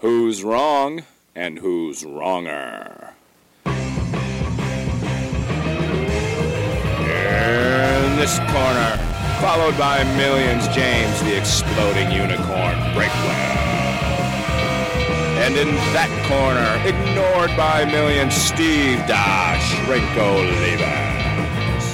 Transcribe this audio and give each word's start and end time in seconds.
Who's 0.00 0.42
wrong 0.42 1.02
and 1.34 1.58
who's 1.58 2.06
wronger? 2.06 3.12
In 3.66 3.74
this 8.16 8.38
corner, 8.38 8.96
followed 9.42 9.76
by 9.76 10.02
millions, 10.16 10.66
James 10.68 11.20
the 11.20 11.36
Exploding 11.36 12.10
Unicorn 12.12 12.78
Breakwell. 12.94 13.58
And 15.44 15.54
in 15.58 15.68
that 15.92 16.08
corner, 16.26 16.80
ignored 16.88 17.54
by 17.54 17.84
millions, 17.84 18.32
Steve 18.32 19.06
Dash 19.06 19.86
Levens. 19.86 21.84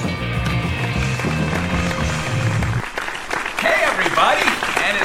Hey, 3.58 3.82
everybody! 3.82 4.45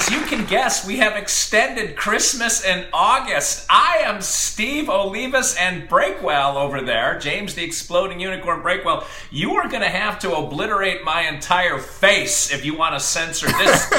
As 0.01 0.09
you 0.09 0.21
can 0.21 0.47
guess, 0.47 0.83
we 0.83 0.97
have 0.97 1.15
extended 1.15 1.95
Christmas 1.95 2.65
in 2.65 2.87
August. 2.91 3.67
I 3.69 3.97
am 4.03 4.19
Steve 4.19 4.87
Olivas 4.87 5.55
and 5.59 5.87
Breakwell 5.87 6.55
over 6.55 6.81
there, 6.81 7.19
James 7.19 7.53
the 7.53 7.63
Exploding 7.63 8.19
Unicorn 8.19 8.63
Breakwell. 8.63 9.05
You 9.29 9.53
are 9.57 9.69
going 9.69 9.83
to 9.83 9.89
have 9.89 10.17
to 10.19 10.35
obliterate 10.35 11.03
my 11.03 11.27
entire 11.27 11.77
face 11.77 12.51
if 12.51 12.65
you 12.65 12.75
want 12.75 12.95
to 12.95 12.99
censor 12.99 13.45
this. 13.45 13.89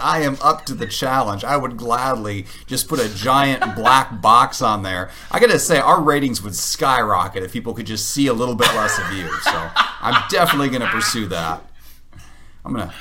I 0.00 0.22
am 0.22 0.38
up 0.40 0.64
to 0.66 0.74
the 0.74 0.86
challenge. 0.86 1.44
I 1.44 1.58
would 1.58 1.76
gladly 1.76 2.46
just 2.66 2.88
put 2.88 2.98
a 2.98 3.14
giant 3.14 3.74
black 3.74 4.22
box 4.22 4.62
on 4.62 4.84
there. 4.84 5.10
I 5.30 5.38
gotta 5.38 5.58
say, 5.58 5.76
our 5.78 6.00
ratings 6.00 6.40
would 6.40 6.54
skyrocket 6.54 7.42
if 7.42 7.52
people 7.52 7.74
could 7.74 7.86
just 7.86 8.08
see 8.08 8.28
a 8.28 8.32
little 8.32 8.54
bit 8.54 8.68
less 8.68 8.98
of 8.98 9.12
you. 9.12 9.28
So 9.42 9.70
I'm 10.00 10.24
definitely 10.30 10.70
gonna 10.70 10.90
pursue 10.90 11.26
that. 11.26 11.62
I'm 12.64 12.72
gonna. 12.72 12.94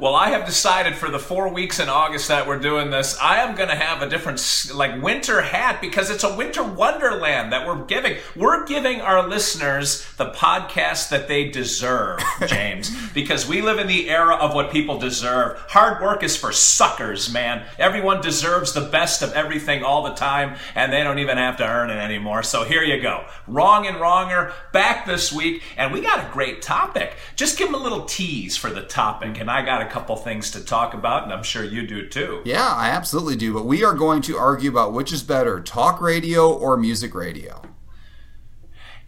Well, 0.00 0.14
I 0.14 0.30
have 0.30 0.46
decided 0.46 0.94
for 0.94 1.10
the 1.10 1.18
four 1.18 1.48
weeks 1.48 1.80
in 1.80 1.88
August 1.88 2.28
that 2.28 2.46
we're 2.46 2.60
doing 2.60 2.90
this, 2.90 3.18
I 3.20 3.38
am 3.38 3.56
going 3.56 3.68
to 3.68 3.74
have 3.74 4.00
a 4.00 4.08
different, 4.08 4.40
like, 4.72 5.02
winter 5.02 5.42
hat 5.42 5.80
because 5.80 6.08
it's 6.08 6.22
a 6.22 6.36
winter 6.36 6.62
wonderland 6.62 7.52
that 7.52 7.66
we're 7.66 7.84
giving. 7.84 8.16
We're 8.36 8.64
giving 8.64 9.00
our 9.00 9.26
listeners 9.26 10.06
the 10.16 10.30
podcast 10.30 11.08
that 11.08 11.26
they 11.26 11.48
deserve, 11.48 12.20
James, 12.46 12.96
because 13.12 13.48
we 13.48 13.60
live 13.60 13.80
in 13.80 13.88
the 13.88 14.08
era 14.08 14.36
of 14.36 14.54
what 14.54 14.70
people 14.70 15.00
deserve. 15.00 15.58
Hard 15.68 16.00
work 16.00 16.22
is 16.22 16.36
for 16.36 16.52
suckers, 16.52 17.32
man. 17.32 17.66
Everyone 17.76 18.20
deserves 18.20 18.74
the 18.74 18.82
best 18.82 19.20
of 19.22 19.32
everything 19.32 19.82
all 19.82 20.04
the 20.04 20.14
time, 20.14 20.58
and 20.76 20.92
they 20.92 21.02
don't 21.02 21.18
even 21.18 21.38
have 21.38 21.56
to 21.56 21.68
earn 21.68 21.90
it 21.90 21.98
anymore. 21.98 22.44
So 22.44 22.62
here 22.62 22.84
you 22.84 23.02
go. 23.02 23.26
Wrong 23.48 23.84
and 23.84 23.96
Wronger 23.96 24.52
back 24.72 25.06
this 25.06 25.32
week, 25.32 25.64
and 25.76 25.92
we 25.92 26.00
got 26.02 26.24
a 26.24 26.32
great 26.32 26.62
topic. 26.62 27.16
Just 27.34 27.58
give 27.58 27.66
them 27.66 27.74
a 27.74 27.82
little 27.82 28.04
tease 28.04 28.56
for 28.56 28.70
the 28.70 28.82
topic, 28.82 29.40
and 29.40 29.50
I 29.50 29.64
got 29.64 29.82
a 29.82 29.87
couple 29.88 30.16
things 30.16 30.50
to 30.52 30.64
talk 30.64 30.94
about, 30.94 31.24
and 31.24 31.32
I'm 31.32 31.42
sure 31.42 31.64
you 31.64 31.86
do 31.86 32.08
too. 32.08 32.42
Yeah, 32.44 32.66
I 32.66 32.90
absolutely 32.90 33.36
do. 33.36 33.52
But 33.52 33.66
we 33.66 33.84
are 33.84 33.94
going 33.94 34.22
to 34.22 34.36
argue 34.36 34.70
about 34.70 34.92
which 34.92 35.12
is 35.12 35.22
better, 35.22 35.60
talk 35.60 36.00
radio 36.00 36.52
or 36.52 36.76
music 36.76 37.14
radio. 37.14 37.62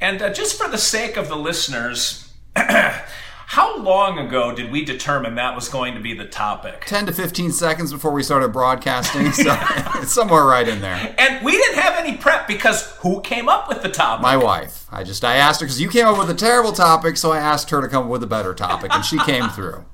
And 0.00 0.22
uh, 0.22 0.32
just 0.32 0.60
for 0.60 0.68
the 0.68 0.78
sake 0.78 1.16
of 1.16 1.28
the 1.28 1.36
listeners, 1.36 2.32
how 2.56 3.76
long 3.78 4.18
ago 4.18 4.54
did 4.54 4.70
we 4.70 4.84
determine 4.84 5.34
that 5.34 5.54
was 5.54 5.68
going 5.68 5.94
to 5.94 6.00
be 6.00 6.14
the 6.14 6.24
topic? 6.24 6.84
10 6.86 7.06
to 7.06 7.12
15 7.12 7.52
seconds 7.52 7.92
before 7.92 8.12
we 8.12 8.22
started 8.22 8.48
broadcasting, 8.48 9.30
so 9.32 9.42
it's 9.96 10.12
somewhere 10.12 10.44
right 10.44 10.66
in 10.66 10.80
there. 10.80 11.14
And 11.18 11.44
we 11.44 11.52
didn't 11.52 11.80
have 11.80 11.94
any 11.96 12.16
prep 12.16 12.46
because 12.46 12.92
who 13.00 13.20
came 13.20 13.48
up 13.48 13.68
with 13.68 13.82
the 13.82 13.90
topic? 13.90 14.22
My 14.22 14.36
wife. 14.36 14.86
I 14.90 15.04
just 15.04 15.24
I 15.24 15.36
asked 15.36 15.60
her 15.60 15.66
because 15.66 15.80
you 15.80 15.88
came 15.88 16.06
up 16.06 16.16
with 16.16 16.30
a 16.30 16.34
terrible 16.34 16.72
topic, 16.72 17.16
so 17.16 17.32
I 17.32 17.38
asked 17.38 17.70
her 17.70 17.80
to 17.80 17.88
come 17.88 18.04
up 18.04 18.10
with 18.10 18.22
a 18.22 18.28
better 18.28 18.54
topic, 18.54 18.94
and 18.94 19.04
she 19.04 19.18
came 19.18 19.48
through. 19.50 19.84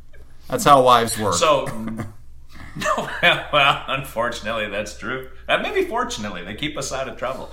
That's 0.48 0.64
how 0.64 0.83
wives 0.83 1.19
work. 1.19 1.34
So, 1.34 1.64
no, 2.77 3.08
well, 3.52 3.84
unfortunately, 3.89 4.69
that's 4.69 4.97
true. 4.97 5.28
Maybe 5.48 5.84
fortunately, 5.84 6.44
they 6.44 6.55
keep 6.55 6.77
us 6.77 6.92
out 6.92 7.08
of 7.08 7.16
trouble. 7.16 7.50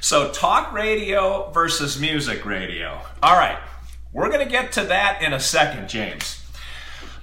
So, 0.00 0.30
talk 0.30 0.72
radio 0.72 1.50
versus 1.50 2.00
music 2.00 2.44
radio. 2.44 3.00
All 3.22 3.36
right, 3.36 3.58
we're 4.12 4.28
going 4.28 4.44
to 4.44 4.50
get 4.50 4.72
to 4.72 4.84
that 4.84 5.22
in 5.22 5.32
a 5.32 5.40
second, 5.40 5.88
James. 5.88 6.38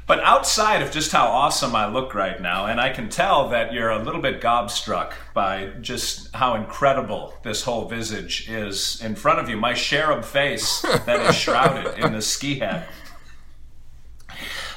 But 0.08 0.20
outside 0.20 0.84
of 0.84 0.92
just 0.92 1.12
how 1.12 1.26
awesome 1.26 1.76
I 1.76 1.88
look 1.88 2.14
right 2.14 2.40
now, 2.40 2.68
and 2.68 2.80
I 2.80 2.92
can 2.92 3.10
tell 3.10 3.50
that 3.50 3.74
you're 3.74 3.90
a 3.90 4.04
little 4.04 4.22
bit 4.22 4.40
gobstruck 4.40 5.14
by 5.34 5.72
just 5.82 6.34
how 6.36 6.54
incredible 6.54 7.34
this 7.42 7.64
whole 7.64 7.88
visage 7.88 8.48
is 8.48 9.02
in 9.02 9.16
front 9.16 9.40
of 9.40 9.50
you, 9.50 9.58
my 9.58 9.74
cherub 9.74 10.24
face 10.24 10.82
that 10.82 11.22
is 11.28 11.36
shrouded 11.36 11.98
in 11.98 12.14
this 12.14 12.28
ski 12.28 12.60
hat. 12.60 12.88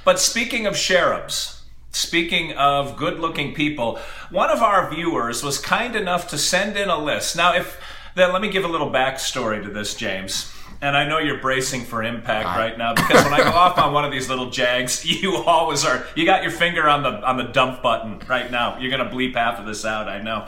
But 0.09 0.19
speaking 0.19 0.65
of 0.65 0.75
cherubs, 0.75 1.65
speaking 1.91 2.55
of 2.55 2.97
good 2.97 3.21
looking 3.21 3.53
people, 3.53 3.99
one 4.31 4.49
of 4.49 4.63
our 4.63 4.91
viewers 4.91 5.43
was 5.43 5.59
kind 5.59 5.95
enough 5.95 6.29
to 6.29 6.39
send 6.39 6.79
in 6.79 6.89
a 6.89 6.99
list. 6.99 7.37
Now, 7.37 7.55
if 7.55 7.79
then 8.15 8.33
let 8.33 8.41
me 8.41 8.49
give 8.49 8.65
a 8.65 8.69
little 8.69 8.91
backstory 8.91 9.63
to 9.63 9.69
this, 9.69 9.95
James. 9.95 10.51
And 10.81 10.97
I 10.97 11.07
know 11.07 11.19
you're 11.19 11.43
bracing 11.43 11.85
for 11.85 12.03
impact 12.03 12.47
right 12.47 12.79
now 12.79 12.95
because 12.95 13.23
when 13.23 13.35
I 13.35 13.43
go 13.43 13.51
off 13.51 13.77
on 13.77 13.93
one 13.93 14.07
of 14.07 14.11
these 14.11 14.31
little 14.31 14.49
jags, 14.49 15.05
you 15.23 15.37
always 15.37 15.85
are. 15.85 16.07
You 16.17 16.25
got 16.25 16.43
your 16.43 16.53
finger 16.53 16.89
on 16.89 17.03
the 17.03 17.11
on 17.11 17.37
the 17.37 17.45
dump 17.45 17.83
button 17.83 18.19
right 18.31 18.51
now. 18.51 18.79
You're 18.79 18.91
gonna 18.91 19.11
bleep 19.11 19.35
half 19.35 19.59
of 19.59 19.67
this 19.67 19.85
out, 19.85 20.09
I 20.09 20.23
know. 20.23 20.47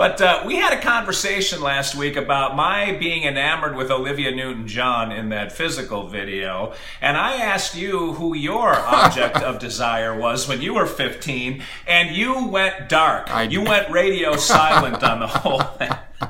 But 0.00 0.22
uh, 0.22 0.44
we 0.46 0.56
had 0.56 0.72
a 0.72 0.80
conversation 0.80 1.60
last 1.60 1.94
week 1.94 2.16
about 2.16 2.56
my 2.56 2.92
being 2.92 3.24
enamored 3.24 3.76
with 3.76 3.90
Olivia 3.90 4.34
Newton 4.34 4.66
John 4.66 5.12
in 5.12 5.28
that 5.28 5.52
physical 5.52 6.08
video. 6.08 6.72
And 7.02 7.18
I 7.18 7.34
asked 7.34 7.76
you 7.76 8.14
who 8.14 8.34
your 8.34 8.74
object 8.74 9.36
of 9.42 9.58
desire 9.68 10.18
was 10.18 10.48
when 10.48 10.62
you 10.62 10.72
were 10.72 10.86
15, 10.86 11.62
and 11.86 12.16
you 12.16 12.46
went 12.46 12.88
dark. 12.88 13.30
I- 13.30 13.42
you 13.42 13.60
went 13.60 13.90
radio 13.90 14.36
silent 14.36 15.04
on 15.04 15.20
the 15.20 15.26
whole 15.26 15.60
thing. 15.60 15.90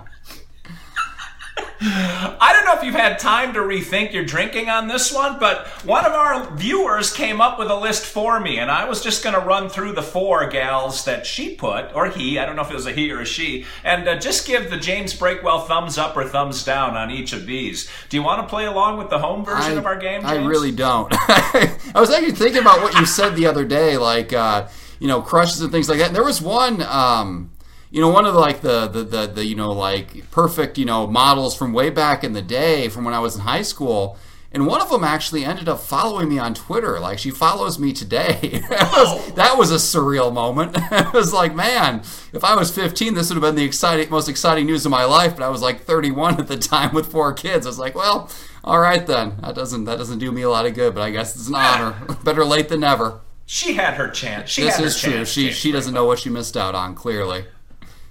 I 1.82 2.52
don't 2.52 2.66
know 2.66 2.74
if 2.74 2.84
you've 2.84 2.94
had 2.94 3.18
time 3.18 3.54
to 3.54 3.60
rethink 3.60 4.12
your 4.12 4.24
drinking 4.24 4.68
on 4.68 4.86
this 4.86 5.12
one, 5.12 5.38
but 5.38 5.66
one 5.84 6.04
of 6.04 6.12
our 6.12 6.50
viewers 6.54 7.10
came 7.12 7.40
up 7.40 7.58
with 7.58 7.70
a 7.70 7.74
list 7.74 8.04
for 8.04 8.38
me, 8.38 8.58
and 8.58 8.70
I 8.70 8.86
was 8.86 9.02
just 9.02 9.24
going 9.24 9.34
to 9.34 9.40
run 9.40 9.70
through 9.70 9.92
the 9.92 10.02
four 10.02 10.46
gals 10.48 11.06
that 11.06 11.24
she 11.24 11.54
put, 11.54 11.94
or 11.94 12.08
he, 12.08 12.38
I 12.38 12.44
don't 12.44 12.56
know 12.56 12.62
if 12.62 12.70
it 12.70 12.74
was 12.74 12.86
a 12.86 12.92
he 12.92 13.10
or 13.10 13.20
a 13.20 13.24
she, 13.24 13.64
and 13.82 14.06
uh, 14.06 14.18
just 14.18 14.46
give 14.46 14.68
the 14.68 14.76
James 14.76 15.14
Breakwell 15.14 15.66
thumbs 15.66 15.96
up 15.96 16.16
or 16.16 16.24
thumbs 16.24 16.64
down 16.64 16.96
on 16.96 17.10
each 17.10 17.32
of 17.32 17.46
these. 17.46 17.88
Do 18.10 18.18
you 18.18 18.22
want 18.22 18.42
to 18.42 18.46
play 18.46 18.66
along 18.66 18.98
with 18.98 19.08
the 19.08 19.18
home 19.18 19.42
version 19.42 19.78
of 19.78 19.86
our 19.86 19.96
game? 19.96 20.26
I 20.26 20.36
really 20.36 20.72
don't. 20.72 21.10
I 21.14 21.78
was 21.94 22.10
actually 22.10 22.32
thinking 22.32 22.60
about 22.60 22.82
what 22.82 22.94
you 22.94 23.06
said 23.06 23.36
the 23.36 23.46
other 23.46 23.64
day, 23.64 23.96
like 23.96 24.34
uh, 24.34 24.68
you 24.98 25.08
know, 25.08 25.22
crushes 25.22 25.62
and 25.62 25.72
things 25.72 25.88
like 25.88 25.98
that. 25.98 26.08
And 26.08 26.16
there 26.16 26.24
was 26.24 26.42
one, 26.42 26.82
um, 26.82 27.50
you 27.90 28.00
know, 28.00 28.08
one 28.08 28.24
of 28.26 28.34
the, 28.34 28.40
like 28.40 28.60
the, 28.60 28.86
the 28.86 29.02
the 29.02 29.26
the 29.26 29.44
you 29.44 29.54
know 29.56 29.72
like 29.72 30.30
perfect 30.30 30.78
you 30.78 30.84
know 30.84 31.06
models 31.06 31.56
from 31.56 31.72
way 31.72 31.90
back 31.90 32.22
in 32.24 32.32
the 32.32 32.42
day, 32.42 32.88
from 32.88 33.04
when 33.04 33.14
I 33.14 33.18
was 33.20 33.34
in 33.36 33.42
high 33.42 33.62
school. 33.62 34.16
And 34.52 34.66
one 34.66 34.80
of 34.80 34.90
them 34.90 35.04
actually 35.04 35.44
ended 35.44 35.68
up 35.68 35.78
following 35.78 36.28
me 36.28 36.36
on 36.40 36.54
Twitter. 36.54 36.98
Like 36.98 37.20
she 37.20 37.30
follows 37.30 37.78
me 37.78 37.92
today. 37.92 38.62
that, 38.68 38.90
was, 38.96 39.32
that 39.34 39.56
was 39.56 39.70
a 39.70 39.76
surreal 39.76 40.32
moment. 40.34 40.72
it 40.90 41.12
was 41.12 41.32
like, 41.32 41.54
man, 41.54 42.00
if 42.32 42.42
I 42.42 42.56
was 42.56 42.74
15, 42.74 43.14
this 43.14 43.28
would 43.30 43.36
have 43.36 43.42
been 43.42 43.54
the 43.54 43.62
exciting, 43.62 44.10
most 44.10 44.28
exciting 44.28 44.66
news 44.66 44.84
of 44.84 44.90
my 44.90 45.04
life. 45.04 45.36
But 45.36 45.44
I 45.44 45.50
was 45.50 45.62
like 45.62 45.82
31 45.82 46.40
at 46.40 46.48
the 46.48 46.56
time 46.56 46.92
with 46.92 47.12
four 47.12 47.32
kids. 47.32 47.64
I 47.64 47.68
was 47.68 47.78
like, 47.78 47.94
well, 47.94 48.28
all 48.64 48.80
right 48.80 49.06
then. 49.06 49.36
That 49.40 49.54
doesn't 49.54 49.84
that 49.84 49.98
doesn't 49.98 50.18
do 50.18 50.32
me 50.32 50.42
a 50.42 50.50
lot 50.50 50.66
of 50.66 50.74
good. 50.74 50.96
But 50.96 51.02
I 51.02 51.10
guess 51.12 51.36
it's 51.36 51.46
an 51.46 51.54
honor. 51.54 51.94
Better 52.24 52.44
late 52.44 52.68
than 52.68 52.80
never. 52.80 53.20
She 53.46 53.74
had 53.74 53.94
her 53.94 54.08
chance. 54.08 54.50
She 54.50 54.62
This 54.62 54.74
had 54.74 54.80
her 54.80 54.86
is 54.88 55.00
true. 55.00 55.12
chance, 55.12 55.28
She 55.28 55.52
she 55.52 55.70
doesn't 55.70 55.94
know 55.94 56.06
what 56.06 56.18
she 56.18 56.28
missed 56.28 56.56
out 56.56 56.74
on. 56.74 56.96
Clearly, 56.96 57.44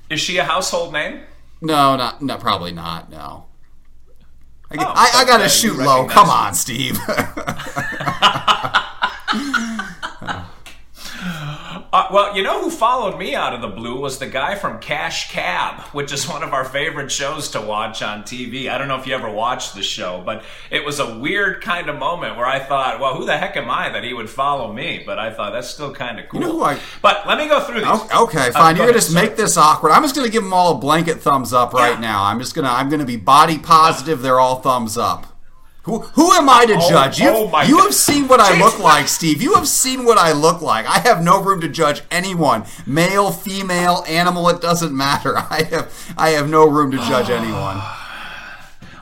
Is 0.10 0.20
she 0.20 0.38
a 0.38 0.44
household 0.44 0.94
name? 0.94 1.22
no, 1.62 1.96
not 1.96 2.22
no, 2.22 2.38
probably 2.38 2.72
not. 2.72 3.10
No. 3.10 3.46
I, 4.72 4.76
Oh, 4.78 4.94
I, 4.96 5.12
I 5.22 5.26
gotta 5.26 5.50
shoot 5.50 5.78
low. 5.78 6.06
Come 6.08 6.30
on, 6.30 6.54
Steve. 6.54 6.98
Uh, 12.00 12.08
well, 12.14 12.34
you 12.38 12.42
know 12.42 12.62
who 12.62 12.70
followed 12.70 13.18
me 13.20 13.36
out 13.36 13.54
of 13.54 13.60
the 13.60 13.68
blue 13.68 14.00
was 14.00 14.20
the 14.20 14.26
guy 14.26 14.56
from 14.56 14.80
Cash 14.80 15.32
Cab, 15.32 15.82
which 15.92 16.14
is 16.14 16.26
one 16.30 16.44
of 16.44 16.54
our 16.54 16.64
favorite 16.64 17.12
shows 17.12 17.50
to 17.50 17.60
watch 17.62 18.02
on 18.02 18.24
TV. 18.24 18.70
I 18.70 18.78
don't 18.78 18.88
know 18.88 18.98
if 18.98 19.06
you 19.06 19.14
ever 19.14 19.30
watched 19.30 19.76
the 19.76 19.84
show, 19.84 20.22
but 20.26 20.44
it 20.72 20.86
was 20.86 21.00
a 21.00 21.18
weird 21.20 21.62
kind 21.62 21.90
of 21.90 21.98
moment 22.00 22.38
where 22.38 22.46
I 22.46 22.60
thought, 22.60 23.02
well, 23.02 23.16
who 23.16 23.26
the 23.26 23.38
heck 23.38 23.58
am 23.58 23.70
I 23.70 23.90
that 23.90 24.06
he 24.06 24.14
would 24.14 24.30
follow 24.30 24.72
me? 24.72 25.04
But 25.06 25.20
I 25.20 25.34
thought 25.34 25.52
that's 25.52 25.68
still 25.68 25.94
kind 25.94 26.22
of 26.22 26.30
cool. 26.30 26.40
know 26.40 26.52
who 26.54 26.64
I- 26.64 26.80
But 27.02 27.28
let 27.28 27.38
me 27.38 27.50
go 27.50 27.60
through 27.60 27.82
these. 27.82 27.90
Okay, 27.90 28.48
Uh, 28.48 28.52
fine. 28.54 28.76
go 28.76 28.84
You're 28.84 28.92
gonna 28.94 28.94
just 28.94 29.14
make 29.14 29.36
this 29.36 29.58
awkward. 29.58 29.92
I'm 29.92 30.04
just 30.04 30.16
gonna 30.16 30.30
give 30.30 30.44
them 30.44 30.54
all 30.54 30.76
a 30.76 30.78
blanket 30.78 31.20
thumbs 31.22 31.52
up 31.52 31.74
right 31.74 31.96
Yeah. 31.96 32.00
now. 32.00 32.24
I'm 32.24 32.40
just 32.40 32.56
gonna 32.56 32.72
I'm 32.72 32.90
gonna 32.90 33.04
be 33.04 33.18
body 33.18 33.58
positive. 33.58 34.22
They're 34.22 34.40
all 34.40 34.62
thumbs 34.62 34.98
up. 34.98 35.29
Who 35.90 36.00
who 36.00 36.32
am 36.34 36.48
I 36.48 36.66
to 36.68 36.76
Oh, 36.76 36.90
judge? 36.90 37.20
You 37.20 37.30
oh 37.30 37.62
you 37.64 37.80
have 37.80 37.96
seen 37.96 38.28
what 38.28 38.40
I 38.40 38.60
look 38.60 38.78
like, 38.80 39.08
Steve. 39.08 39.42
You 39.42 39.56
have 39.56 39.68
seen 39.68 40.06
what 40.06 40.20
I 40.20 40.34
look 40.34 40.62
like. 40.62 40.86
I 40.86 41.00
have 41.00 41.24
no 41.24 41.42
room 41.42 41.62
to 41.62 41.68
judge 41.68 42.04
anyone, 42.12 42.66
male, 42.86 43.32
female, 43.32 44.04
animal. 44.08 44.48
It 44.50 44.62
doesn't 44.62 44.96
matter. 44.96 45.36
I 45.38 45.64
have 45.72 46.14
I 46.16 46.30
have 46.30 46.48
no 46.48 46.68
room 46.68 46.92
to 46.92 46.98
judge 46.98 47.32
anyone. 47.32 47.82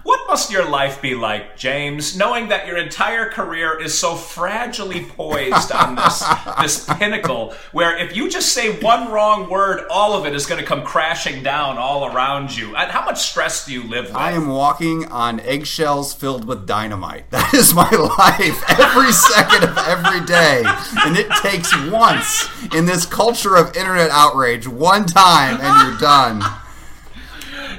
What 0.08 0.26
must 0.26 0.50
your 0.50 0.64
life 0.64 1.02
be 1.02 1.16
like, 1.16 1.58
James, 1.58 2.16
knowing 2.16 2.48
that 2.48 2.66
your 2.66 2.78
entire 2.78 3.30
career 3.30 3.78
is 3.78 4.00
so 4.00 4.16
fragilely 4.16 5.06
poised 5.10 5.70
on 5.74 5.96
this 5.96 6.24
this 6.62 6.86
pinnacle 6.98 7.54
where 7.74 7.98
if 7.98 8.16
you 8.16 8.30
just 8.30 8.54
say 8.54 8.80
one 8.80 9.12
wrong 9.12 9.50
word, 9.50 9.86
all 9.92 10.14
of 10.14 10.26
it 10.26 10.34
is 10.34 10.46
going 10.46 10.62
to 10.62 10.66
come 10.66 10.86
crashing 10.86 11.44
down 11.44 11.78
all 11.78 12.06
around 12.06 12.56
you. 12.56 12.74
And 12.78 12.90
How 12.90 13.04
much 13.04 13.20
stress 13.20 13.66
do 13.66 13.74
you 13.74 13.84
live 13.84 14.06
with? 14.06 14.16
I 14.16 14.32
am 14.32 14.48
walking 14.48 15.04
on 15.12 15.42
eggshells 15.42 16.14
filled 16.14 16.46
with 16.46 16.66
dynamite. 16.66 17.26
That 17.32 17.54
is 17.54 17.74
my 17.74 17.90
life 17.90 18.80
every 18.80 19.12
second 19.12 19.66
of 19.66 19.78
every 19.78 20.26
day. 20.26 20.64
And 21.06 21.18
it 21.18 21.30
takes 21.42 21.76
once 21.92 22.48
in 22.74 22.86
this 22.86 23.06
culture 23.06 23.58
of 23.58 23.76
internet 23.76 24.10
outrage, 24.12 24.70
one 24.70 25.06
time, 25.06 25.60
and 25.62 25.90
you're 25.90 26.00
done. 26.00 26.42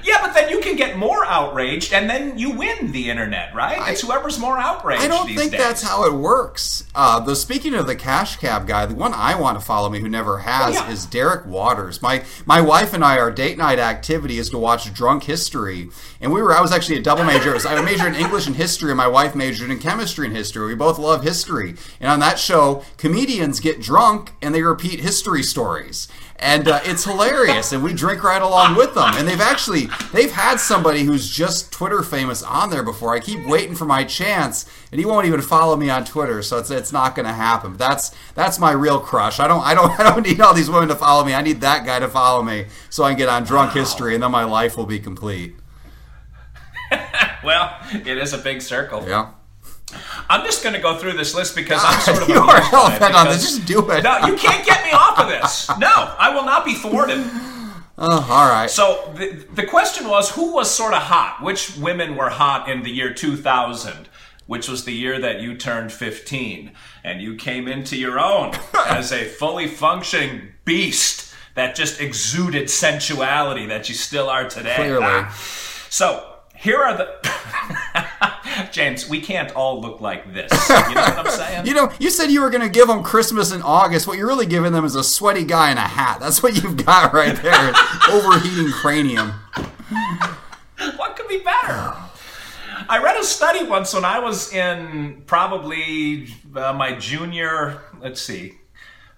Yeah, 0.09 0.23
but 0.23 0.33
then 0.33 0.49
you 0.49 0.61
can 0.61 0.75
get 0.75 0.97
more 0.97 1.23
outraged, 1.27 1.93
and 1.93 2.09
then 2.09 2.39
you 2.39 2.51
win 2.51 2.93
the 2.93 3.11
internet, 3.11 3.55
right? 3.55 3.91
it's 3.93 4.01
whoever's 4.01 4.39
more 4.39 4.59
outraged. 4.59 5.03
I 5.03 5.09
don't 5.09 5.27
think 5.27 5.51
days. 5.51 5.61
that's 5.61 5.83
how 5.83 6.07
it 6.07 6.15
works. 6.15 6.85
Uh, 6.95 7.21
the 7.21 7.37
speaking 7.37 7.75
of 7.75 7.87
the 7.87 7.95
cash 7.95 8.37
cab 8.39 8.67
guy, 8.67 8.87
the 8.87 8.95
one 8.95 9.13
I 9.13 9.39
want 9.39 9.59
to 9.61 9.65
follow 9.65 9.91
me 9.91 10.01
who 10.01 10.09
never 10.09 10.39
has 10.39 10.77
Oh, 10.77 10.85
yeah. 10.87 10.91
is 10.91 11.05
Derek 11.05 11.45
Waters. 11.45 12.01
My 12.01 12.25
my 12.47 12.61
wife 12.63 12.95
and 12.95 13.05
I, 13.05 13.19
our 13.19 13.31
date 13.31 13.59
night 13.59 13.79
activity 13.79 14.39
is 14.39 14.49
to 14.51 14.59
watch 14.59 14.93
Drunk 14.95 15.25
History, 15.25 15.91
and 16.23 16.33
we 16.33 16.41
were. 16.41 16.57
I 16.57 16.63
was 16.63 16.73
actually 16.73 16.97
a 16.97 17.03
double 17.03 17.25
major. 17.25 17.55
I 17.55 17.83
majored 17.83 18.15
in 18.15 18.15
English 18.15 18.47
and 18.47 18.57
history, 18.57 18.91
and 18.91 18.97
my 18.97 19.09
wife 19.09 19.35
majored 19.35 19.71
in 19.71 19.79
chemistry 19.79 20.27
and 20.27 20.35
history. 20.35 20.67
We 20.69 20.75
both 20.75 20.99
love 20.99 21.23
history, 21.23 21.75
and 22.01 22.11
on 22.11 22.21
that 22.21 22.39
show, 22.39 22.83
comedians 22.97 23.61
get 23.61 23.81
drunk 23.81 24.33
and 24.41 24.55
they 24.55 24.63
repeat 24.63 25.01
history 25.01 25.43
stories. 25.43 26.09
And 26.41 26.69
uh, 26.69 26.79
it's 26.85 27.05
hilarious, 27.05 27.73
and 27.73 27.83
we 27.83 27.93
drink 27.93 28.23
right 28.23 28.41
along 28.41 28.77
with 28.77 28.95
them. 28.95 29.13
And 29.15 29.27
they've 29.27 29.41
actually 29.41 29.89
they've 30.13 30.33
had 30.33 30.59
somebody 30.59 31.03
who's 31.03 31.29
just 31.29 31.73
Twitter 31.73 32.03
famous 32.03 32.43
on 32.43 32.71
there 32.71 32.83
before. 32.83 33.15
I 33.15 33.21
keep 33.21 33.47
waiting 33.47 33.75
for 33.75 33.85
my 33.85 34.05
chance, 34.05 34.69
and 34.91 34.99
he 34.99 35.07
won't 35.07 35.27
even 35.27 35.41
follow 35.41 35.77
me 35.77 35.91
on 35.91 36.05
Twitter, 36.05 36.43
so 36.43 36.59
it's 36.59 36.71
it's 36.71 36.93
not 36.93 37.15
going 37.15 37.27
to 37.27 37.33
happen. 37.33 37.73
But 37.73 37.79
that's 37.79 38.15
that's 38.35 38.59
my 38.59 38.73
real 38.73 39.01
crush. 39.01 39.41
I 39.41 39.49
don't 39.49 39.65
I 39.65 39.75
don't 39.75 39.91
I 40.01 40.03
don't 40.03 40.27
need 40.27 40.41
all 40.41 40.55
these 40.55 40.71
women 40.71 40.89
to 40.89 40.97
follow 40.97 41.25
me. 41.25 41.35
I 41.35 41.43
need 41.43 41.61
that 41.61 41.85
guy 41.87 41.99
to 41.99 42.09
follow 42.09 42.43
me 42.43 42.67
so 42.91 43.05
I 43.05 43.11
can 43.11 43.19
get 43.19 43.29
on 43.29 43.45
Drunk 43.45 43.73
History, 43.73 44.15
and 44.15 44.23
then 44.23 44.31
my 44.31 44.45
life 44.45 44.77
will 44.77 44.87
be 44.87 44.99
complete. 44.99 45.57
Well, 47.45 47.79
it 47.93 48.19
is 48.19 48.33
a 48.33 48.39
big 48.39 48.61
circle. 48.63 49.07
Yeah. 49.07 49.31
I'm 50.29 50.45
just 50.45 50.63
going 50.63 50.75
to 50.75 50.81
go 50.81 50.99
through 50.99 51.15
this 51.15 51.35
list 51.35 51.55
because 51.55 51.81
I'm 51.83 52.01
sort 52.03 52.23
of 52.23 52.29
You 52.29 52.41
are 52.41 52.61
hell 52.61 52.89
bent 52.99 53.15
on 53.15 53.27
this. 53.29 53.43
Just 53.43 53.67
do 53.67 53.91
it. 53.91 54.03
No, 54.03 54.27
you 54.27 54.37
can't 54.37 54.65
get 54.67 54.85
me 54.85 54.91
off 54.91 55.19
of 55.19 55.29
this. 55.29 55.69
No, 55.79 56.15
I 56.19 56.35
will 56.35 56.45
not 56.45 56.65
be 56.65 56.75
thwarted. 56.75 57.25
Oh, 58.01 58.29
all 58.31 58.49
right. 58.49 58.71
So 58.71 59.13
the, 59.17 59.45
the 59.53 59.67
question 59.67 60.09
was 60.09 60.31
who 60.31 60.55
was 60.55 60.71
sort 60.71 60.95
of 60.95 61.03
hot? 61.03 61.43
Which 61.43 61.77
women 61.77 62.17
were 62.17 62.31
hot 62.31 62.69
in 62.69 62.85
the 62.85 62.91
year 62.91 63.13
2000? 63.13 64.09
Which 64.47 64.69
was 64.69 64.85
the 64.85 64.93
year 64.93 65.19
that 65.19 65.41
you 65.41 65.57
turned 65.57 65.93
15 65.93 66.71
and 67.05 67.21
you 67.21 67.35
came 67.35 67.67
into 67.67 67.97
your 67.97 68.19
own 68.19 68.55
as 68.87 69.13
a 69.13 69.25
fully 69.25 69.67
functioning 69.67 70.53
beast 70.65 71.35
that 71.55 71.75
just 71.75 72.01
exuded 72.01 72.71
sensuality 72.71 73.67
that 73.67 73.89
you 73.89 73.95
still 73.95 74.31
are 74.31 74.49
today. 74.49 74.77
Clearly. 74.77 75.05
Ah. 75.05 75.37
So 75.91 76.37
here 76.57 76.79
are 76.79 76.97
the. 76.97 77.77
James, 78.73 79.09
we 79.09 79.21
can't 79.21 79.55
all 79.55 79.81
look 79.81 80.01
like 80.01 80.33
this. 80.33 80.51
You 80.89 80.95
know 80.95 81.03
what 81.03 81.19
I'm 81.19 81.31
saying? 81.31 81.67
You 81.67 81.75
know, 81.75 81.93
you 81.99 82.09
said 82.09 82.31
you 82.31 82.41
were 82.41 82.51
going 82.51 82.63
to 82.63 82.69
give 82.69 82.89
them 82.89 83.03
Christmas 83.03 83.53
in 83.53 83.61
August. 83.63 84.07
What 84.07 84.17
you're 84.17 84.27
really 84.27 84.47
giving 84.47 84.73
them 84.73 84.85
is 84.85 84.95
a 84.95 85.05
sweaty 85.05 85.45
guy 85.45 85.71
in 85.71 85.77
a 85.77 85.83
hat. 85.83 86.19
That's 86.21 86.43
what 86.43 86.63
you've 86.63 86.85
got 86.85 87.13
right 87.13 87.37
there. 87.37 87.73
Overheating 88.11 88.71
cranium. 88.73 89.33
What 90.97 91.17
could 91.17 91.29
be 91.29 91.39
better? 91.39 91.95
I 92.89 93.03
read 93.03 93.19
a 93.19 93.25
study 93.25 93.65
once 93.65 93.93
when 93.93 94.05
I 94.05 94.19
was 94.19 94.53
in 94.53 95.25
probably 95.27 96.29
uh, 96.55 96.73
my 96.73 96.95
junior, 96.95 97.83
let's 98.01 98.23
see, 98.23 98.55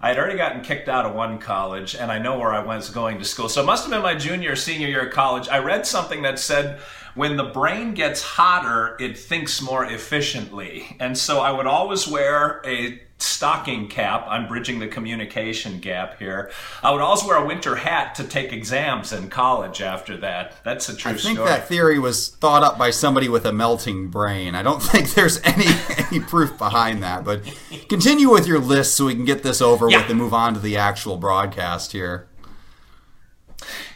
I 0.01 0.09
had 0.09 0.19
already 0.19 0.39
gotten 0.39 0.63
kicked 0.63 0.89
out 0.89 1.05
of 1.05 1.15
one 1.15 1.39
college 1.39 1.95
and 1.95 2.11
I 2.11 2.19
know 2.19 2.39
where 2.39 2.53
I 2.53 2.65
was 2.65 2.91
going 2.91 3.19
to 3.19 3.25
school. 3.25 3.49
So 3.49 3.63
it 3.63 3.67
must 3.67 3.85
have 3.85 3.91
been 3.91 4.03
my 4.03 4.15
junior 4.15 4.53
or 4.53 4.57
senior 4.57 4.89
year 4.89 5.07
of 5.07 5.13
college. 5.13 5.49
I 5.49 5.59
read 5.59 5.87
something 5.87 6.23
that 6.23 6.39
said 6.39 6.81
when 7.15 7.37
the 7.37 7.45
brain 7.45 7.95
gets 7.95 8.23
hotter, 8.23 8.97
it 9.01 9.19
thinks 9.19 9.61
more 9.63 9.85
efficiently. 9.85 10.97
And 11.01 11.17
so 11.17 11.41
I 11.41 11.51
would 11.53 11.67
always 11.67 12.07
wear 12.09 12.61
a 12.65 13.01
stocking 13.19 13.87
cap. 13.87 14.25
I'm 14.29 14.49
bridging 14.49 14.79
the 14.79 14.89
communication 14.89 15.79
gap 15.79 16.19
here. 16.19 16.51
I 16.83 16.91
would 16.91 17.03
always 17.03 17.23
wear 17.23 17.37
a 17.37 17.45
winter 17.47 17.77
hat 17.77 18.15
to 18.15 18.25
take 18.25 18.51
exams 18.51 19.13
in 19.13 19.29
college 19.29 19.83
after 19.83 20.17
that. 20.19 20.57
That's 20.65 20.89
a 20.89 20.97
true 20.97 20.99
story. 20.99 21.15
I 21.19 21.19
think 21.19 21.37
story. 21.37 21.49
that 21.51 21.69
theory 21.69 21.99
was 21.99 22.29
thought 22.29 22.63
up 22.63 22.79
by 22.79 22.91
somebody 22.91 23.29
with 23.29 23.45
a 23.45 23.53
melting 23.53 24.09
brain. 24.09 24.55
I 24.55 24.63
don't 24.63 24.83
think 24.83 25.13
there's 25.13 25.39
any 25.43 25.67
any 25.99 26.21
proof 26.21 26.57
behind 26.57 27.03
that. 27.03 27.23
But 27.25 27.43
continue 27.91 28.31
with 28.31 28.47
your 28.47 28.59
list 28.59 28.97
so 28.97 29.05
we 29.07 29.15
can 29.15 29.27
get 29.27 29.43
this 29.43 29.61
over 29.61 29.91
Yeah. 29.91 29.99
with 30.01 30.09
and 30.11 30.19
move 30.19 30.33
on 30.33 30.55
to 30.55 30.61
the 30.61 30.79
actual 30.79 31.19
broadcast 31.19 31.93
here. 31.93 32.27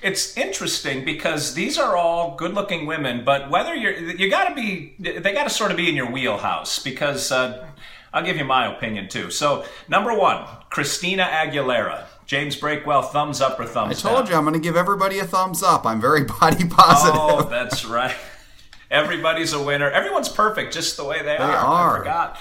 It's 0.04 0.36
interesting 0.36 1.04
because 1.04 1.54
these 1.54 1.78
are 1.78 1.96
all 1.96 2.36
good-looking 2.36 2.84
women, 2.84 3.24
but 3.24 3.50
whether 3.50 3.74
you're 3.74 3.94
you 3.94 4.30
got 4.30 4.48
to 4.48 4.54
be 4.54 4.94
they 4.98 5.32
got 5.32 5.44
to 5.44 5.50
sort 5.50 5.70
of 5.70 5.76
be 5.76 5.88
in 5.88 5.96
your 5.96 6.10
wheelhouse 6.10 6.78
because 6.78 7.32
uh, 7.32 7.66
I'll 8.12 8.22
give 8.22 8.36
you 8.36 8.44
my 8.44 8.72
opinion 8.72 9.08
too. 9.08 9.30
So 9.30 9.64
number 9.88 10.14
one, 10.14 10.46
Christina 10.70 11.24
Aguilera. 11.24 12.04
James 12.26 12.58
Breakwell, 12.58 13.10
thumbs 13.10 13.42
up 13.42 13.60
or 13.60 13.66
thumbs 13.66 14.02
down? 14.02 14.12
I 14.12 14.14
told 14.14 14.26
down? 14.26 14.32
you 14.32 14.38
I'm 14.38 14.44
going 14.44 14.54
to 14.54 14.60
give 14.60 14.76
everybody 14.76 15.18
a 15.18 15.24
thumbs 15.24 15.62
up. 15.62 15.84
I'm 15.84 16.00
very 16.00 16.24
body 16.40 16.66
positive. 16.66 17.20
Oh, 17.20 17.42
that's 17.50 17.84
right. 17.84 18.16
Everybody's 18.90 19.52
a 19.52 19.62
winner. 19.62 19.90
Everyone's 19.90 20.28
perfect 20.30 20.72
just 20.72 20.96
the 20.96 21.04
way 21.04 21.22
they, 21.22 21.36
are. 21.36 21.42
are. 21.42 21.94
I 21.96 21.98
forgot. 21.98 22.38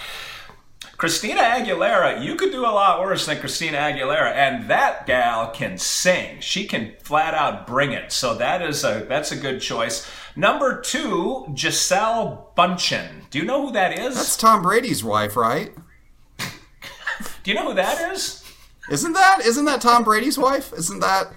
Christina 1.04 1.42
Aguilera, 1.42 2.24
you 2.24 2.36
could 2.36 2.54
do 2.54 2.62
a 2.62 2.72
lot 2.72 3.02
worse 3.02 3.26
than 3.26 3.38
Christina 3.38 3.78
Aguilera, 3.78 4.32
and 4.36 4.70
that 4.70 5.06
gal 5.06 5.52
can 5.52 5.78
sing. 5.78 6.40
She 6.40 6.66
can 6.66 6.94
flat 7.04 7.34
out 7.34 7.68
bring 7.68 7.92
it. 7.92 8.14
So 8.14 8.36
that 8.36 8.62
is 8.62 8.86
a 8.86 9.06
that's 9.10 9.30
a 9.30 9.36
good 9.36 9.60
choice. 9.60 10.10
Number 10.38 10.80
two, 10.80 11.46
Gisele 11.54 12.54
Bundchen. 12.56 13.30
Do 13.32 13.38
you 13.38 13.44
know 13.44 13.68
who 13.68 13.74
that 13.74 14.00
is? 14.00 14.16
That's 14.16 14.38
Tom 14.38 14.62
Brady's 14.62 15.04
wife, 15.04 15.36
right? 15.36 15.74
Do 16.38 17.52
you 17.52 17.54
know 17.54 17.68
who 17.68 17.74
that 17.74 18.14
is? 18.14 18.42
Isn't 18.90 19.12
that 19.12 19.42
isn't 19.46 19.66
that 19.66 19.82
Tom 19.82 20.06
Brady's 20.06 20.38
wife? 20.38 20.72
Isn't 20.72 21.02
that 21.02 21.34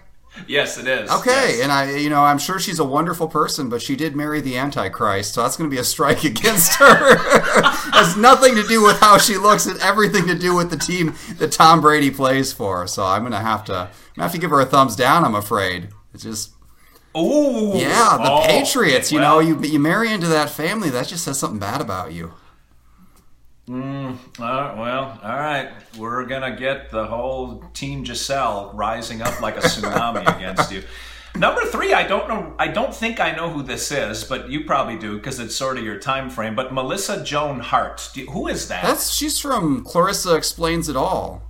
Yes, 0.47 0.79
it 0.79 0.87
is. 0.87 1.11
Okay, 1.11 1.57
Yes. 1.57 1.61
and 1.63 1.73
I, 1.73 1.97
you 1.97 2.11
know, 2.11 2.23
I'm 2.23 2.39
sure 2.39 2.59
she's 2.59 2.79
a 2.79 2.85
wonderful 2.85 3.29
person, 3.29 3.69
but 3.69 3.81
she 3.83 3.97
did 3.97 4.15
marry 4.15 4.41
the 4.41 4.57
Antichrist, 4.59 5.35
so 5.35 5.43
that's 5.43 5.57
going 5.57 5.69
to 5.71 5.75
be 5.75 5.81
a 5.81 5.85
strike 5.85 6.25
against 6.33 6.75
her. 6.75 7.17
Has 7.93 8.17
nothing 8.17 8.55
to 8.57 8.63
do 8.65 8.83
with 8.83 8.99
how 9.01 9.19
she 9.19 9.37
looks, 9.39 9.67
and 9.67 9.81
everything 9.81 10.27
to 10.27 10.35
do 10.39 10.55
with 10.55 10.71
the 10.71 10.77
team 10.77 11.15
that 11.39 11.53
Tom 11.53 11.81
Brady 11.81 12.11
plays 12.11 12.53
for. 12.53 12.87
So 12.87 13.05
I'm 13.05 13.23
going 13.23 13.33
to 13.33 13.39
have 13.39 13.65
to, 13.67 13.73
I'm 13.75 13.89
gonna 14.15 14.23
have 14.25 14.33
to 14.33 14.39
give 14.39 14.51
her 14.51 14.61
a 14.61 14.67
thumbs 14.67 14.95
down. 14.97 15.25
I'm 15.25 15.35
afraid. 15.35 15.89
It's 16.15 16.23
just, 16.23 16.53
Ooh. 17.17 17.73
yeah, 17.75 18.19
the 18.23 18.31
Oh, 18.31 18.43
Patriots. 18.47 19.11
You 19.11 19.21
well, 19.21 19.37
know, 19.37 19.41
you 19.41 19.61
you 19.63 19.79
marry 19.79 20.13
into 20.13 20.27
that 20.29 20.51
family, 20.51 20.91
that 20.91 21.09
just 21.09 21.25
says 21.25 21.39
something 21.39 21.59
bad 21.59 21.81
about 21.81 22.13
you. 22.13 22.33
Uh, 23.69 24.15
well, 24.39 25.19
all 25.23 25.37
right. 25.37 25.71
We're 25.99 26.25
gonna 26.27 26.55
get 26.57 26.91
the 26.91 27.07
whole 27.07 27.65
team 27.75 28.05
Gisele 28.05 28.73
rising 28.75 29.23
up 29.23 29.41
like 29.41 29.57
a 29.57 29.61
tsunami 29.61 30.21
against 30.37 30.71
you. 30.71 30.83
Number 31.37 31.63
three, 31.67 31.93
I 31.93 32.07
don't 32.07 32.29
know. 32.29 32.55
I 32.59 32.69
don't 32.69 32.95
think 32.95 33.21
I 33.21 33.33
know 33.33 33.51
who 33.51 33.63
this 33.63 33.91
is, 33.93 34.25
but 34.25 34.49
you 34.49 34.65
probably 34.65 34.97
do 34.97 35.17
because 35.17 35.39
it's 35.39 35.55
sort 35.55 35.77
of 35.77 35.85
your 35.85 35.99
time 35.99 36.31
frame. 36.31 36.55
But 36.55 36.73
Melissa 36.73 37.23
Joan 37.23 37.61
Hart, 37.61 38.09
do 38.15 38.25
who 38.27 38.47
is 38.49 38.69
that? 38.69 38.83
That's 38.83 39.13
she's 39.13 39.39
from 39.39 39.85
Clarissa 39.85 40.35
Explains 40.35 40.89
It 40.89 40.97
All. 40.97 41.43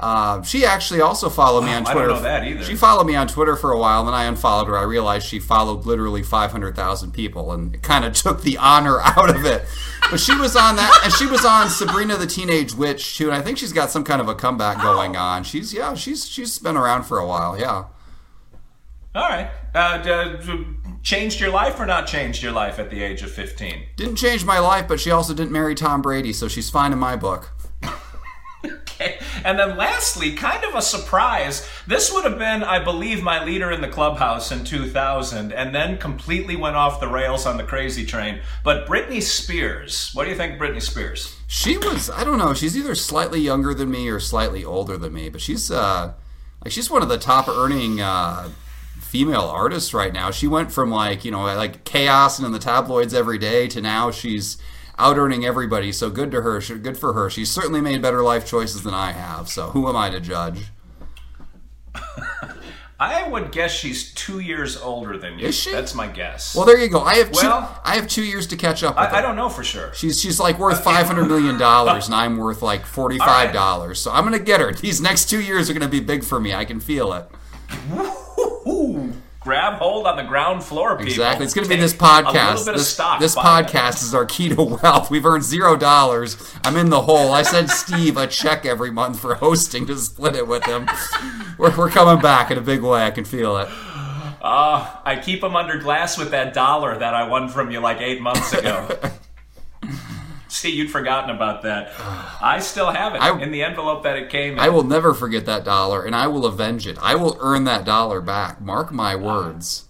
Uh, 0.00 0.42
she 0.42 0.64
actually 0.64 1.00
also 1.00 1.30
followed 1.30 1.60
me 1.62 1.68
Wow, 1.68 1.76
on 1.76 1.82
I 1.86 1.94
don't 1.94 2.02
Twitter. 2.02 2.08
know 2.14 2.20
that 2.22 2.44
either. 2.44 2.64
She 2.64 2.74
followed 2.74 3.04
me 3.06 3.14
on 3.14 3.28
Twitter 3.28 3.54
for 3.54 3.70
a 3.72 3.78
while, 3.78 4.00
and 4.00 4.08
then 4.08 4.14
I 4.14 4.24
unfollowed 4.24 4.66
her. 4.66 4.76
I 4.76 4.82
realized 4.82 5.26
she 5.26 5.38
followed 5.38 5.86
literally 5.86 6.22
500,000 6.22 7.12
people, 7.12 7.52
and 7.52 7.74
it 7.76 7.82
kind 7.82 8.04
of 8.04 8.12
took 8.24 8.42
the 8.42 8.56
honor 8.58 9.00
out 9.00 9.30
of 9.30 9.44
it. 9.44 9.64
But 10.10 10.18
she 10.18 10.34
was 10.36 10.56
on 10.56 10.76
that, 10.76 11.00
and 11.04 11.12
she 11.12 11.26
was 11.26 11.44
on 11.44 11.70
Sabrina 11.70 12.16
the 12.16 12.26
Teenage 12.26 12.74
Witch 12.74 13.16
too, 13.16 13.26
and 13.26 13.34
I 13.34 13.40
think 13.40 13.56
she's 13.56 13.72
got 13.72 13.90
some 13.90 14.02
kind 14.04 14.20
of 14.20 14.28
a 14.28 14.34
comeback 14.34 14.82
going 14.82 15.16
on. 15.16 15.44
She's 15.44 15.72
yeah, 15.72 15.94
she's 15.94 16.26
she's 16.28 16.58
been 16.58 16.76
around 16.76 17.04
for 17.04 17.18
a 17.18 17.26
while. 17.26 17.58
Yeah. 17.58 17.84
All 19.14 19.28
right. 19.28 19.48
Uh, 19.74 20.36
d- 20.38 20.66
changed 21.02 21.40
your 21.40 21.50
life 21.50 21.78
or 21.78 21.86
not 21.86 22.06
changed 22.06 22.42
your 22.42 22.50
life 22.52 22.78
at 22.80 22.90
the 22.90 23.00
age 23.02 23.22
of 23.22 23.30
fifteen? 23.30 23.84
Didn't 23.96 24.16
change 24.16 24.44
my 24.44 24.58
life, 24.58 24.88
but 24.88 24.98
she 25.00 25.10
also 25.12 25.32
didn't 25.34 25.52
marry 25.52 25.74
Tom 25.76 26.02
Brady, 26.02 26.32
so 26.32 26.48
she's 26.48 26.68
fine 26.68 26.92
in 26.92 26.98
my 26.98 27.14
book. 27.16 27.50
Okay. 28.94 29.18
And 29.44 29.58
then 29.58 29.76
lastly, 29.76 30.34
kind 30.34 30.64
of 30.64 30.74
a 30.74 30.82
surprise, 30.82 31.68
this 31.86 32.12
would 32.12 32.24
have 32.24 32.38
been, 32.38 32.62
I 32.62 32.82
believe, 32.82 33.22
my 33.22 33.44
leader 33.44 33.72
in 33.72 33.80
the 33.80 33.88
clubhouse 33.88 34.52
in 34.52 34.64
2000, 34.64 35.52
and 35.52 35.74
then 35.74 35.98
completely 35.98 36.54
went 36.54 36.76
off 36.76 37.00
the 37.00 37.08
rails 37.08 37.44
on 37.44 37.56
the 37.56 37.64
crazy 37.64 38.06
train. 38.06 38.40
But 38.62 38.86
Britney 38.86 39.20
Spears, 39.20 40.10
what 40.14 40.24
do 40.24 40.30
you 40.30 40.36
think 40.36 40.60
Britney 40.60 40.80
Spears? 40.80 41.36
She 41.48 41.76
was 41.76 42.08
I 42.08 42.24
don't 42.24 42.38
know, 42.38 42.54
she's 42.54 42.76
either 42.76 42.94
slightly 42.94 43.40
younger 43.40 43.74
than 43.74 43.90
me 43.90 44.08
or 44.08 44.20
slightly 44.20 44.64
older 44.64 44.96
than 44.96 45.12
me, 45.12 45.28
but 45.28 45.40
she's 45.40 45.70
uh 45.70 46.14
like 46.64 46.72
she's 46.72 46.90
one 46.90 47.02
of 47.02 47.08
the 47.08 47.18
top 47.18 47.48
earning 47.48 48.00
uh 48.00 48.48
female 49.00 49.42
artists 49.42 49.94
right 49.94 50.12
now. 50.12 50.30
She 50.30 50.46
went 50.46 50.72
from 50.72 50.90
like 50.90 51.24
you 51.24 51.30
know 51.30 51.42
like 51.42 51.84
chaos 51.84 52.38
and 52.38 52.46
in 52.46 52.52
the 52.52 52.58
tabloids 52.58 53.14
every 53.14 53.38
day 53.38 53.68
to 53.68 53.80
now 53.80 54.10
she's 54.10 54.58
out 54.98 55.16
earning 55.18 55.44
everybody. 55.44 55.92
So 55.92 56.10
good 56.10 56.30
to 56.32 56.42
her. 56.42 56.60
Good 56.60 56.96
for 56.98 57.12
her. 57.12 57.30
She's 57.30 57.50
certainly 57.50 57.80
made 57.80 58.00
better 58.02 58.22
life 58.22 58.46
choices 58.46 58.82
than 58.82 58.94
I 58.94 59.12
have. 59.12 59.48
So 59.48 59.68
who 59.70 59.88
am 59.88 59.96
I 59.96 60.10
to 60.10 60.20
judge? 60.20 60.66
I 63.00 63.28
would 63.28 63.50
guess 63.50 63.72
she's 63.72 64.14
two 64.14 64.38
years 64.38 64.76
older 64.80 65.18
than 65.18 65.38
you. 65.38 65.48
Is 65.48 65.56
she? 65.56 65.72
That's 65.72 65.94
my 65.96 66.06
guess. 66.06 66.54
Well, 66.54 66.64
there 66.64 66.78
you 66.78 66.88
go. 66.88 67.00
I 67.00 67.16
have 67.16 67.32
two. 67.32 67.46
Well- 67.46 67.80
I 67.84 67.96
have 67.96 68.06
two 68.06 68.22
years 68.22 68.46
to 68.48 68.56
catch 68.56 68.82
up 68.84 68.94
with 68.96 69.08
her. 69.08 69.14
I, 69.16 69.18
I 69.18 69.20
don't 69.20 69.34
know 69.36 69.48
for 69.48 69.64
sure. 69.64 69.92
She's 69.94 70.20
she's 70.20 70.38
like 70.38 70.58
worth 70.58 70.82
five 70.82 71.06
hundred 71.06 71.26
million 71.26 71.58
dollars, 71.58 72.06
and 72.06 72.14
I'm 72.14 72.36
worth 72.36 72.62
like 72.62 72.86
forty 72.86 73.18
five 73.18 73.52
dollars. 73.52 74.00
So 74.00 74.12
I'm 74.12 74.22
gonna 74.24 74.38
get 74.38 74.60
her. 74.60 74.72
These 74.72 75.00
next 75.00 75.28
two 75.28 75.42
years 75.42 75.68
are 75.68 75.72
gonna 75.72 75.88
be 75.88 76.00
big 76.00 76.22
for 76.22 76.38
me. 76.40 76.54
I 76.54 76.64
can 76.64 76.78
feel 76.80 77.12
it. 77.12 77.26
Grab 79.44 79.74
hold 79.74 80.06
on 80.06 80.16
the 80.16 80.22
ground 80.22 80.64
floor, 80.64 80.92
people. 80.96 81.10
Exactly. 81.12 81.44
It's 81.44 81.52
going 81.54 81.68
to 81.68 81.74
be 81.74 81.78
this 81.78 81.92
A 81.92 81.98
podcast. 81.98 82.50
little 82.60 82.64
bit 82.64 82.72
This, 82.76 82.82
of 82.82 82.86
stock. 82.94 83.20
this 83.20 83.34
podcast 83.36 84.02
is 84.02 84.14
our 84.14 84.24
key 84.24 84.48
to 84.48 84.62
wealth. 84.82 85.10
We've 85.10 85.24
earned 85.26 85.44
zero 85.44 85.76
dollars. 85.76 86.36
I'm 86.64 86.76
in 86.78 86.88
the 86.88 87.02
hole. 87.02 87.30
I 87.32 87.42
send 87.42 87.68
Steve 87.70 88.16
a 88.16 88.26
check 88.26 88.64
every 88.64 88.90
month 88.90 89.20
for 89.20 89.34
hosting 89.34 89.86
to 89.88 89.98
split 89.98 90.34
it 90.34 90.48
with 90.48 90.64
him. 90.64 90.88
We're, 91.58 91.76
we're 91.76 91.90
coming 91.90 92.22
back 92.22 92.50
in 92.50 92.56
a 92.56 92.62
big 92.62 92.80
way. 92.80 93.04
I 93.06 93.10
can 93.10 93.24
feel 93.26 93.58
it. 93.58 93.68
Ah, 94.46 95.02
I 95.04 95.16
keep 95.16 95.42
them 95.42 95.56
under 95.56 95.78
glass 95.78 96.16
with 96.18 96.30
that 96.30 96.54
dollar 96.54 96.96
that 96.98 97.12
I 97.14 97.28
won 97.28 97.48
from 97.50 97.70
you 97.70 97.80
like 97.80 98.00
eight 98.00 98.20
months 98.22 98.52
ago. 98.54 98.88
See, 100.64 100.70
you'd 100.70 100.90
forgotten 100.90 101.28
about 101.28 101.60
that. 101.64 101.92
I 102.42 102.58
still 102.60 102.90
have 102.90 103.14
it 103.14 103.20
I- 103.20 103.38
in 103.38 103.50
the 103.52 103.62
envelope 103.62 104.02
that 104.04 104.16
it 104.16 104.30
came 104.30 104.54
in. 104.54 104.58
I 104.58 104.70
will 104.70 104.82
never 104.82 105.12
forget 105.12 105.44
that 105.44 105.62
dollar, 105.62 106.02
and 106.06 106.16
I 106.16 106.26
will 106.26 106.46
avenge 106.46 106.86
it. 106.86 106.96
I 107.02 107.16
will 107.16 107.36
earn 107.38 107.64
that 107.64 107.84
dollar 107.84 108.22
back. 108.22 108.62
Mark 108.62 108.90
my 108.90 109.14
words. 109.14 109.84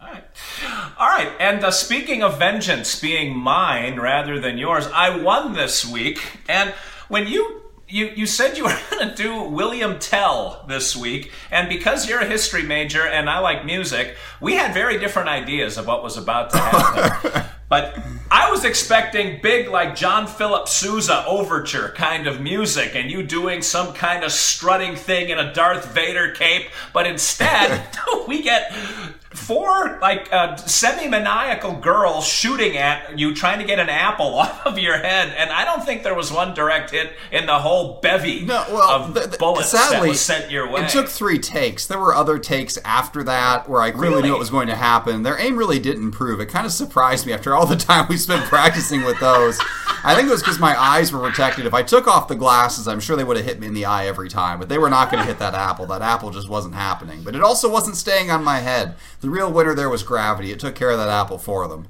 All 0.00 0.08
right. 0.08 0.24
All 0.98 1.06
right. 1.06 1.30
And 1.38 1.64
uh, 1.64 1.70
speaking 1.70 2.24
of 2.24 2.36
vengeance 2.36 2.98
being 3.00 3.38
mine 3.38 4.00
rather 4.00 4.40
than 4.40 4.58
yours, 4.58 4.88
I 4.92 5.22
won 5.22 5.52
this 5.52 5.86
week. 5.86 6.18
And 6.48 6.74
when 7.06 7.28
you 7.28 7.62
you, 7.88 8.06
you 8.16 8.26
said 8.26 8.56
you 8.58 8.64
were 8.64 8.76
going 8.90 9.10
to 9.10 9.14
do 9.14 9.40
William 9.44 10.00
Tell 10.00 10.64
this 10.66 10.96
week, 10.96 11.30
and 11.52 11.68
because 11.68 12.08
you're 12.08 12.18
a 12.22 12.26
history 12.26 12.64
major 12.64 13.06
and 13.06 13.30
I 13.30 13.38
like 13.38 13.64
music, 13.64 14.16
we 14.40 14.54
had 14.54 14.74
very 14.74 14.98
different 14.98 15.28
ideas 15.28 15.78
of 15.78 15.86
what 15.86 16.02
was 16.02 16.16
about 16.16 16.50
to 16.50 16.58
happen. 16.58 17.44
But 17.68 17.98
I 18.30 18.50
was 18.50 18.64
expecting 18.64 19.40
big, 19.42 19.68
like 19.68 19.96
John 19.96 20.26
Philip 20.26 20.68
Sousa 20.68 21.24
overture 21.26 21.88
kind 21.96 22.26
of 22.26 22.40
music, 22.40 22.94
and 22.94 23.10
you 23.10 23.24
doing 23.24 23.60
some 23.60 23.92
kind 23.92 24.22
of 24.22 24.30
strutting 24.30 24.94
thing 24.94 25.30
in 25.30 25.38
a 25.38 25.52
Darth 25.52 25.86
Vader 25.92 26.30
cape. 26.32 26.68
But 26.92 27.06
instead, 27.06 27.82
we 28.28 28.42
get 28.42 28.72
four 29.36 29.98
like 30.00 30.32
uh, 30.32 30.56
semi-maniacal 30.56 31.74
girls 31.74 32.26
shooting 32.26 32.76
at 32.76 33.18
you 33.18 33.34
trying 33.34 33.58
to 33.58 33.64
get 33.64 33.78
an 33.78 33.88
apple 33.88 34.34
off 34.38 34.64
of 34.66 34.78
your 34.78 34.98
head 34.98 35.34
and 35.36 35.50
i 35.50 35.64
don't 35.64 35.84
think 35.84 36.02
there 36.02 36.14
was 36.14 36.32
one 36.32 36.54
direct 36.54 36.90
hit 36.90 37.12
in 37.30 37.46
the 37.46 37.58
whole 37.58 38.00
bevy 38.00 38.44
No, 38.44 38.64
well, 38.70 38.90
of 38.90 39.14
th- 39.14 39.26
th- 39.26 39.38
bullets 39.38 39.68
sadly, 39.70 39.98
that 40.00 40.08
was 40.08 40.20
sent 40.20 40.50
your 40.50 40.70
way 40.70 40.82
It 40.82 40.88
took 40.90 41.08
three 41.08 41.38
takes. 41.38 41.86
There 41.86 41.98
were 41.98 42.14
other 42.14 42.38
takes 42.38 42.76
after 42.78 43.22
that 43.24 43.68
where 43.68 43.80
I 43.82 43.90
clearly 43.90 44.16
Really? 44.16 44.28
knew 44.28 44.34
it 44.36 44.38
was 44.38 44.50
going 44.50 44.68
to 44.68 44.74
happen. 44.76 45.22
Their 45.22 45.38
aim 45.38 45.56
really 45.56 45.78
didn't 45.78 46.02
improve. 46.04 46.40
It 46.40 46.46
kind 46.46 46.64
of 46.66 46.72
surprised 46.72 47.26
me 47.26 47.32
after 47.32 47.54
all 47.54 47.66
the 47.66 47.76
time 47.90 48.06
we 48.08 48.16
spent 48.16 48.44
practicing 48.46 49.04
with 49.04 49.18
those. 49.20 49.58
I 50.04 50.14
think 50.14 50.28
it 50.28 50.30
was 50.30 50.42
because 50.42 50.58
my 50.60 50.80
eyes 50.80 51.12
were 51.12 51.18
protected. 51.20 51.66
If 51.66 51.74
I 51.74 51.82
took 51.82 52.06
off 52.06 52.28
the 52.28 52.36
glasses, 52.36 52.86
I'm 52.86 53.00
sure 53.00 53.16
they 53.16 53.24
would 53.24 53.36
have 53.36 53.44
hit 53.46 53.58
me 53.58 53.66
in 53.66 53.74
the 53.74 53.84
eye 53.86 54.06
every 54.06 54.28
time. 54.28 54.58
But 54.60 54.68
they 54.68 54.78
were 54.78 54.88
not 54.90 55.10
going 55.10 55.20
to 55.22 55.26
hit 55.28 55.38
that 55.40 55.54
apple. 55.54 55.86
That 55.86 56.02
apple 56.02 56.30
just 56.30 56.48
wasn't 56.48 56.74
happening. 56.74 57.22
But 57.24 57.34
it 57.34 57.42
also 57.42 57.68
wasn't 57.70 57.96
staying 57.96 58.30
on 58.30 58.44
my 58.44 58.58
head. 58.60 58.94
The 59.26 59.32
real 59.32 59.52
winner 59.52 59.74
there 59.74 59.90
was 59.90 60.04
gravity. 60.04 60.52
It 60.52 60.60
took 60.60 60.76
care 60.76 60.90
of 60.90 60.98
that 60.98 61.08
apple 61.08 61.36
for 61.36 61.66
them. 61.66 61.88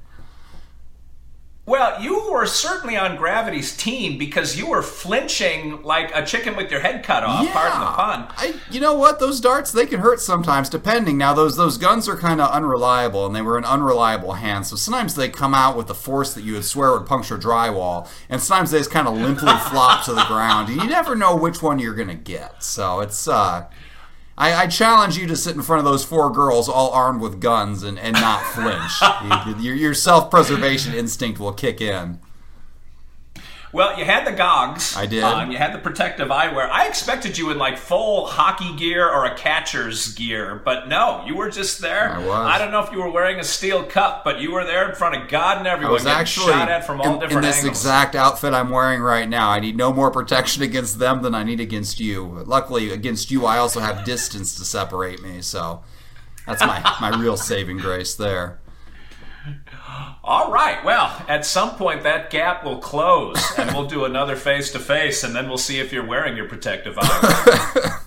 well 1.67 2.01
you 2.01 2.31
were 2.31 2.47
certainly 2.47 2.97
on 2.97 3.15
gravity's 3.15 3.77
team 3.77 4.17
because 4.17 4.57
you 4.57 4.65
were 4.65 4.81
flinching 4.81 5.83
like 5.83 6.09
a 6.15 6.25
chicken 6.25 6.55
with 6.55 6.71
your 6.71 6.79
head 6.79 7.03
cut 7.03 7.23
off 7.23 7.47
pardon 7.51 7.79
the 7.79 7.85
pun 7.85 8.27
I, 8.37 8.55
you 8.71 8.79
know 8.79 8.95
what? 8.95 9.19
Those 9.19 9.39
darts 9.39 9.71
they 9.71 9.85
can 9.85 9.99
hurt 9.99 10.19
sometimes, 10.19 10.67
depending. 10.67 11.15
Now 11.15 11.35
those 11.35 11.57
those 11.57 11.77
guns 11.77 12.09
are 12.09 12.17
kind 12.17 12.41
of 12.41 12.49
unreliable, 12.49 13.27
and 13.27 13.35
they 13.35 13.43
were 13.43 13.59
in 13.59 13.65
unreliable 13.65 14.33
hands. 14.33 14.69
So 14.69 14.75
sometimes 14.75 15.13
they 15.13 15.29
come 15.29 15.53
out 15.53 15.77
with 15.77 15.91
a 15.91 15.93
force 15.93 16.33
that 16.33 16.43
you 16.43 16.53
would 16.53 16.65
swear 16.65 16.93
would 16.93 17.05
puncture 17.05 17.37
drywall, 17.37 18.09
and 18.29 18.41
sometimes 18.41 18.71
they 18.71 18.79
just 18.79 18.89
kind 18.89 19.07
of 19.07 19.15
limply 19.15 19.53
flop 19.69 20.05
to 20.05 20.13
the 20.13 20.25
ground, 20.25 20.69
and 20.69 20.81
you 20.81 20.89
never 20.89 21.15
know 21.15 21.35
which 21.35 21.61
one 21.61 21.77
you're 21.77 21.93
gonna 21.93 22.15
get. 22.15 22.63
So 22.63 23.01
it's 23.01 23.27
uh. 23.27 23.67
I, 24.37 24.53
I 24.53 24.67
challenge 24.67 25.17
you 25.17 25.25
to 25.27 25.35
sit 25.35 25.55
in 25.55 25.63
front 25.63 25.79
of 25.79 25.85
those 25.85 26.05
four 26.05 26.31
girls, 26.31 26.69
all 26.69 26.91
armed 26.91 27.21
with 27.21 27.41
guns, 27.41 27.81
and, 27.81 27.97
and 27.97 28.13
not 28.13 28.43
flinch. 28.43 29.59
Your 29.63 29.75
your 29.75 29.93
self 29.95 30.29
preservation 30.29 30.93
instinct 30.93 31.39
will 31.39 31.53
kick 31.53 31.81
in. 31.81 32.19
Well, 33.73 33.99
you 33.99 34.05
had 34.05 34.25
the 34.25 34.31
gogs. 34.31 34.95
I 34.95 35.05
did. 35.05 35.23
On. 35.23 35.51
You 35.51 35.57
had 35.57 35.73
the 35.73 35.79
protective 35.79 36.29
eyewear. 36.29 36.69
I 36.69 36.87
expected 36.87 37.37
you 37.37 37.51
in 37.51 37.57
like 37.57 37.77
full 37.77 38.25
hockey 38.25 38.75
gear 38.75 39.07
or 39.07 39.25
a 39.25 39.35
catcher's 39.35 40.13
gear, 40.13 40.61
but 40.63 40.87
no, 40.87 41.23
you 41.25 41.35
were 41.35 41.49
just 41.49 41.81
there. 41.81 42.09
I 42.11 42.19
was. 42.19 42.29
I 42.29 42.57
don't 42.57 42.71
know 42.71 42.79
if 42.81 42.91
you 42.91 42.99
were 42.99 43.11
wearing 43.11 43.39
a 43.39 43.43
steel 43.43 43.83
cup, 43.83 44.23
but 44.23 44.39
you 44.39 44.51
were 44.51 44.63
there 44.63 44.89
in 44.89 44.95
front 44.95 45.21
of 45.21 45.27
God 45.27 45.57
and 45.57 45.67
I 45.67 45.71
everyone, 45.71 45.93
was 45.93 46.03
getting 46.03 46.19
actually 46.19 46.53
shot 46.53 46.69
at 46.69 46.85
from 46.85 47.01
all 47.01 47.15
in, 47.15 47.19
different 47.19 47.45
in 47.45 47.49
this 47.49 47.57
angles. 47.57 47.77
exact 47.77 48.15
outfit 48.15 48.53
I'm 48.53 48.69
wearing 48.69 49.01
right 49.01 49.27
now. 49.27 49.49
I 49.49 49.59
need 49.59 49.75
no 49.75 49.91
more 49.91 50.11
protection 50.11 50.63
against 50.63 50.99
them 50.99 51.21
than 51.21 51.35
I 51.35 51.43
need 51.43 51.59
against 51.59 51.99
you. 51.99 52.43
Luckily, 52.45 52.91
against 52.91 53.31
you, 53.31 53.45
I 53.45 53.57
also 53.57 53.81
have 53.81 54.05
distance 54.05 54.55
to 54.55 54.63
separate 54.63 55.21
me. 55.21 55.41
So 55.41 55.83
that's 56.45 56.61
my 56.61 56.79
my 57.01 57.19
real 57.19 57.35
saving 57.35 57.79
grace 57.79 58.15
there. 58.15 58.59
All 60.23 60.51
right. 60.51 60.83
Well, 60.83 61.23
at 61.27 61.45
some 61.45 61.75
point 61.75 62.03
that 62.03 62.29
gap 62.29 62.63
will 62.63 62.79
close, 62.79 63.37
and 63.57 63.71
we'll 63.73 63.87
do 63.87 64.05
another 64.05 64.35
face 64.35 64.71
to 64.73 64.79
face, 64.79 65.23
and 65.23 65.35
then 65.35 65.47
we'll 65.47 65.57
see 65.57 65.79
if 65.79 65.91
you're 65.93 66.05
wearing 66.05 66.35
your 66.35 66.47
protective 66.47 66.95
eyewear. 66.95 67.93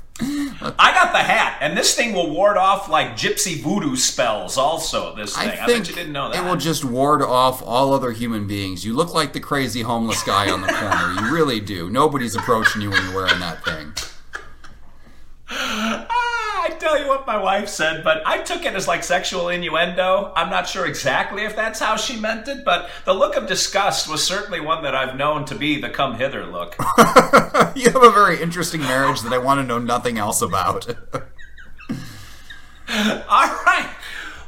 I 0.79 0.93
got 0.93 1.13
the 1.13 1.19
hat, 1.19 1.57
and 1.63 1.77
this 1.77 1.95
thing 1.95 2.13
will 2.13 2.29
ward 2.31 2.59
off 2.59 2.91
like 2.91 3.13
gypsy 3.13 3.63
voodoo 3.63 3.97
spells. 3.97 4.59
Also, 4.59 5.15
this 5.15 5.35
thing. 5.35 5.49
I 5.49 5.53
I, 5.53 5.67
think 5.67 5.79
bet 5.85 5.89
you 5.89 5.95
didn't 5.95 6.13
know 6.13 6.31
that. 6.31 6.45
it 6.45 6.47
will 6.47 6.57
just 6.57 6.85
ward 6.85 7.23
off 7.23 7.63
all 7.63 7.95
other 7.95 8.13
human 8.13 8.47
beings. 8.47 8.85
You 8.85 8.93
look 8.95 9.15
like 9.15 9.33
the 9.33 9.41
crazy 9.41 9.81
homeless 9.81 10.23
guy 10.23 10.51
on 10.51 10.61
the 10.61 10.69
corner. 10.69 11.15
You 11.15 11.33
really 11.33 11.61
do. 11.61 11.89
Nobody's 11.89 12.35
approaching 12.35 12.83
you 12.83 12.91
when 12.91 13.03
you're 13.05 13.15
wearing 13.15 13.41
that 13.41 13.65
thing. 13.65 13.95
Ah, 15.49 16.07
I 16.65 16.71
tell 16.79 17.01
you 17.01 17.09
what 17.09 17.20
my 17.31 17.41
wife 17.41 17.69
said, 17.69 18.03
but 18.03 18.23
I 18.27 18.43
took 18.43 18.65
it 18.65 18.75
as 18.75 18.89
like 18.89 19.05
sexual 19.05 19.51
innuendo. 19.51 20.33
I'm 20.35 20.51
not 20.51 20.69
sure 20.69 20.85
exactly 20.85 21.45
if 21.45 21.55
that's 21.55 21.79
how 21.79 21.95
she 21.95 22.19
meant 22.19 22.49
it, 22.49 22.65
but 22.65 22.91
the 23.05 23.15
look 23.15 23.37
of 23.37 23.47
disgust 23.47 24.09
was 24.09 24.27
certainly 24.27 24.61
one 24.61 24.83
that 24.83 24.97
I've 24.97 25.15
known 25.15 25.45
to 25.45 25.55
be 25.55 25.81
the 25.81 25.91
come 25.91 26.17
hither 26.17 26.45
look. 26.45 26.77
You 27.77 27.89
have 27.93 28.03
a 28.03 28.11
very 28.11 28.43
interesting 28.43 28.81
marriage 28.81 29.21
that 29.21 29.33
I 29.33 29.39
want 29.39 29.61
to 29.61 29.65
know 29.65 29.79
nothing 29.79 30.19
else 30.19 30.43
about. 30.43 30.89
All 31.19 31.25
right. 32.89 33.95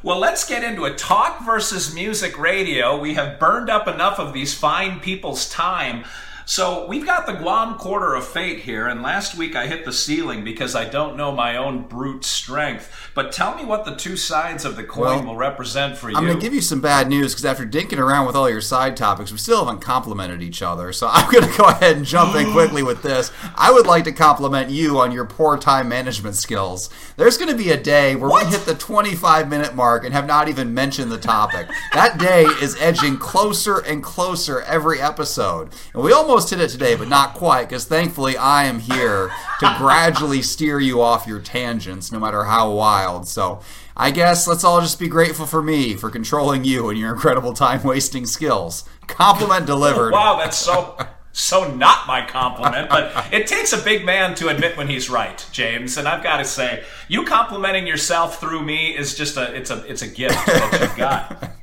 Well, 0.03 0.19
let's 0.19 0.45
get 0.45 0.65
into 0.65 0.85
it. 0.87 0.99
Talk 0.99 1.47
versus 1.47 1.95
music 1.95 2.37
radio. 2.37 2.99
We 2.99 3.15
have 3.15 3.39
burned 3.39 3.71
up 3.71 3.87
enough 3.87 4.19
of 4.19 4.33
these 4.33 4.55
fine 4.55 4.99
people's 4.99 5.49
time. 5.49 6.05
So 6.53 6.85
we've 6.85 7.07
got 7.07 7.25
the 7.25 7.33
Guam 7.33 7.79
quarter 7.79 8.15
of 8.15 8.29
fate 8.29 8.59
here, 8.59 8.87
and 8.87 9.01
last 9.01 9.39
week 9.39 9.57
I 9.57 9.67
hit 9.67 9.87
the 9.87 9.93
ceiling 9.93 10.45
because 10.45 10.75
I 10.75 10.85
don't 10.85 11.17
know 11.17 11.33
my 11.33 11.57
own 11.57 11.89
brute 11.89 12.27
strength. 12.27 13.11
But 13.15 13.33
tell 13.33 13.57
me 13.57 13.65
what 13.65 13.87
the 13.87 13.97
two 13.97 14.19
sides 14.19 14.67
of 14.67 14.77
the 14.77 14.85
coin 14.85 15.05
Well, 15.05 15.25
will 15.29 15.37
represent 15.37 15.97
for 15.97 16.11
you. 16.11 16.17
I'm 16.19 16.27
going 16.27 16.39
to 16.39 16.43
give 16.43 16.53
you 16.53 16.61
some 16.61 16.83
bad 16.83 17.09
news 17.09 17.33
because 17.33 17.47
after 17.47 17.65
dinking 17.65 17.97
around 17.97 18.27
with 18.27 18.37
all 18.37 18.51
your 18.51 18.61
side 18.61 18.99
topics, 18.99 19.33
we 19.33 19.39
still 19.39 19.65
haven't 19.65 19.81
complimented 19.81 20.43
each 20.43 20.61
other. 20.61 20.93
So 20.93 21.09
I'm 21.11 21.33
going 21.33 21.51
to 21.51 21.57
go 21.57 21.65
ahead 21.65 21.97
and 21.97 22.05
jump 22.05 22.37
in 22.37 22.53
quickly 22.53 22.83
with 22.83 23.03
this. 23.03 23.33
I 23.55 23.73
would 23.73 23.87
like 23.87 24.05
to 24.05 24.13
compliment 24.13 24.69
you 24.69 25.01
on 25.01 25.11
your 25.11 25.25
poor 25.25 25.57
time 25.57 25.89
management 25.89 26.37
skills. 26.37 26.91
There's 27.17 27.39
going 27.39 27.51
to 27.51 27.57
be 27.57 27.71
a 27.71 27.83
day 27.83 28.15
where 28.15 28.29
What? 28.29 28.45
we 28.45 28.53
hit 28.53 28.67
the 28.67 28.75
25 28.75 29.49
minute 29.49 29.75
mark 29.75 30.05
and 30.05 30.13
have 30.13 30.27
not 30.27 30.49
even 30.49 30.75
mentioned 30.75 31.11
the 31.11 31.19
topic. 31.19 31.67
that 31.95 32.19
day 32.19 32.43
is 32.43 32.77
edging 32.79 33.17
closer 33.17 33.79
and 33.79 34.03
closer 34.03 34.61
every 34.61 35.01
episode. 35.01 35.73
And 35.95 36.03
we 36.03 36.13
almost 36.13 36.42
hit 36.51 36.61
it 36.61 36.69
today, 36.69 36.95
but 36.95 37.09
not 37.09 37.35
quite 37.35 37.69
because 37.69 37.85
thankfully 37.85 38.37
I 38.37 38.65
am 38.65 38.81
here 38.81 39.31
to 39.61 39.75
gradually 39.79 40.43
steer 40.43 40.81
you 40.81 41.01
off 41.01 41.27
your 41.27 41.41
tangents, 41.41 42.13
no 42.13 42.19
matter 42.19 42.45
how 42.45 42.71
wild. 42.73 43.29
So 43.29 43.61
I 43.97 44.11
guess 44.11 44.47
let's 44.47 44.65
all 44.65 44.81
just 44.81 44.99
be 44.99 45.09
grateful 45.09 45.47
for 45.47 45.63
me 45.63 45.95
for 45.95 46.11
controlling 46.11 46.65
you 46.65 46.89
and 46.89 46.99
your 46.99 47.13
incredible 47.13 47.53
time 47.53 47.83
wasting 47.83 48.27
skills. 48.27 48.85
Compliment 49.07 49.67
delivered. 49.67 50.13
Wow, 50.13 50.39
that's 50.39 50.57
so 50.57 50.97
so 51.33 51.73
not 51.73 52.07
my 52.07 52.27
compliment, 52.27 52.91
but 52.91 53.33
it 53.33 53.47
takes 53.47 53.73
a 53.73 53.79
big 53.79 54.05
man 54.05 54.35
to 54.37 54.49
admit 54.49 54.77
when 54.77 54.89
he's 54.89 55.09
right, 55.09 55.47
James. 55.51 55.97
And 55.97 56.07
I've 56.07 56.23
got 56.23 56.39
to 56.39 56.45
say, 56.45 56.85
you 57.09 57.25
complimenting 57.25 57.87
yourself 57.87 58.39
through 58.39 58.63
me 58.63 58.97
is 58.97 59.15
just 59.15 59.37
a 59.37 59.55
it's 59.55 59.71
a 59.71 59.85
it's 59.91 60.03
a 60.03 60.09
gift 60.09 60.35
that 60.47 60.79
you've 60.81 60.97
got. 60.97 61.53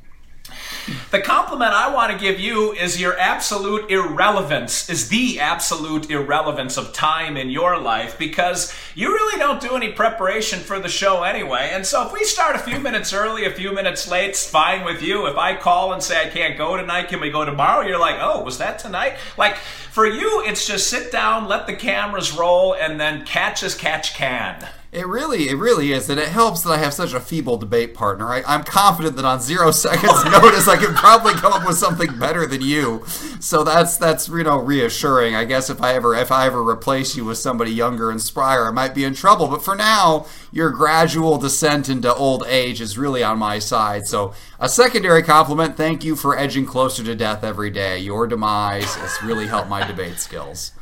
The 1.10 1.20
compliment 1.20 1.72
I 1.72 1.92
want 1.92 2.12
to 2.12 2.18
give 2.18 2.38
you 2.38 2.72
is 2.72 3.00
your 3.00 3.18
absolute 3.18 3.90
irrelevance, 3.90 4.88
is 4.88 5.08
the 5.08 5.40
absolute 5.40 6.10
irrelevance 6.10 6.76
of 6.76 6.92
time 6.92 7.36
in 7.36 7.50
your 7.50 7.78
life 7.78 8.18
because 8.18 8.74
you 8.94 9.12
really 9.12 9.38
don't 9.38 9.60
do 9.60 9.76
any 9.76 9.92
preparation 9.92 10.60
for 10.60 10.78
the 10.78 10.88
show 10.88 11.22
anyway. 11.22 11.70
And 11.72 11.86
so 11.86 12.06
if 12.06 12.12
we 12.12 12.24
start 12.24 12.56
a 12.56 12.60
few 12.60 12.78
minutes 12.78 13.12
early, 13.12 13.44
a 13.44 13.50
few 13.50 13.72
minutes 13.72 14.10
late, 14.10 14.30
it's 14.30 14.48
fine 14.48 14.84
with 14.84 15.02
you. 15.02 15.26
If 15.26 15.36
I 15.36 15.56
call 15.56 15.92
and 15.92 16.02
say 16.02 16.26
I 16.26 16.30
can't 16.30 16.56
go 16.56 16.76
tonight, 16.76 17.08
can 17.08 17.20
we 17.20 17.30
go 17.30 17.44
tomorrow? 17.44 17.86
You're 17.86 17.98
like, 17.98 18.16
oh, 18.20 18.42
was 18.42 18.58
that 18.58 18.78
tonight? 18.78 19.16
Like 19.36 19.56
for 19.56 20.06
you, 20.06 20.42
it's 20.46 20.66
just 20.66 20.88
sit 20.88 21.10
down, 21.10 21.48
let 21.48 21.66
the 21.66 21.74
cameras 21.74 22.32
roll, 22.32 22.74
and 22.74 23.00
then 23.00 23.24
catch 23.24 23.62
as 23.62 23.74
catch 23.74 24.14
can. 24.14 24.68
It 24.92 25.06
really, 25.06 25.48
it 25.48 25.54
really 25.54 25.92
is, 25.92 26.10
and 26.10 26.18
it 26.18 26.30
helps 26.30 26.62
that 26.62 26.72
I 26.72 26.78
have 26.78 26.92
such 26.92 27.12
a 27.12 27.20
feeble 27.20 27.56
debate 27.56 27.94
partner. 27.94 28.28
I, 28.28 28.42
I'm 28.44 28.64
confident 28.64 29.14
that 29.16 29.24
on 29.24 29.40
zero 29.40 29.70
seconds 29.70 30.24
notice, 30.24 30.66
I 30.66 30.76
can 30.78 30.94
probably 30.94 31.32
come 31.34 31.52
up 31.52 31.64
with 31.64 31.78
something 31.78 32.18
better 32.18 32.44
than 32.44 32.60
you. 32.60 33.04
So 33.38 33.62
that's 33.62 33.96
that's 33.96 34.28
you 34.28 34.42
know 34.42 34.58
reassuring. 34.58 35.36
I 35.36 35.44
guess 35.44 35.70
if 35.70 35.80
I 35.80 35.94
ever 35.94 36.16
if 36.16 36.32
I 36.32 36.46
ever 36.46 36.68
replace 36.68 37.14
you 37.14 37.24
with 37.24 37.38
somebody 37.38 37.70
younger 37.70 38.10
and 38.10 38.18
sprier, 38.18 38.66
I 38.66 38.72
might 38.72 38.92
be 38.92 39.04
in 39.04 39.14
trouble. 39.14 39.46
But 39.46 39.62
for 39.62 39.76
now, 39.76 40.26
your 40.50 40.70
gradual 40.70 41.38
descent 41.38 41.88
into 41.88 42.12
old 42.12 42.44
age 42.48 42.80
is 42.80 42.98
really 42.98 43.22
on 43.22 43.38
my 43.38 43.60
side. 43.60 44.08
So 44.08 44.34
a 44.58 44.68
secondary 44.68 45.22
compliment: 45.22 45.76
thank 45.76 46.02
you 46.02 46.16
for 46.16 46.36
edging 46.36 46.66
closer 46.66 47.04
to 47.04 47.14
death 47.14 47.44
every 47.44 47.70
day. 47.70 48.00
Your 48.00 48.26
demise 48.26 48.96
has 48.96 49.22
really 49.22 49.46
helped 49.46 49.68
my 49.68 49.86
debate 49.86 50.18
skills. 50.18 50.72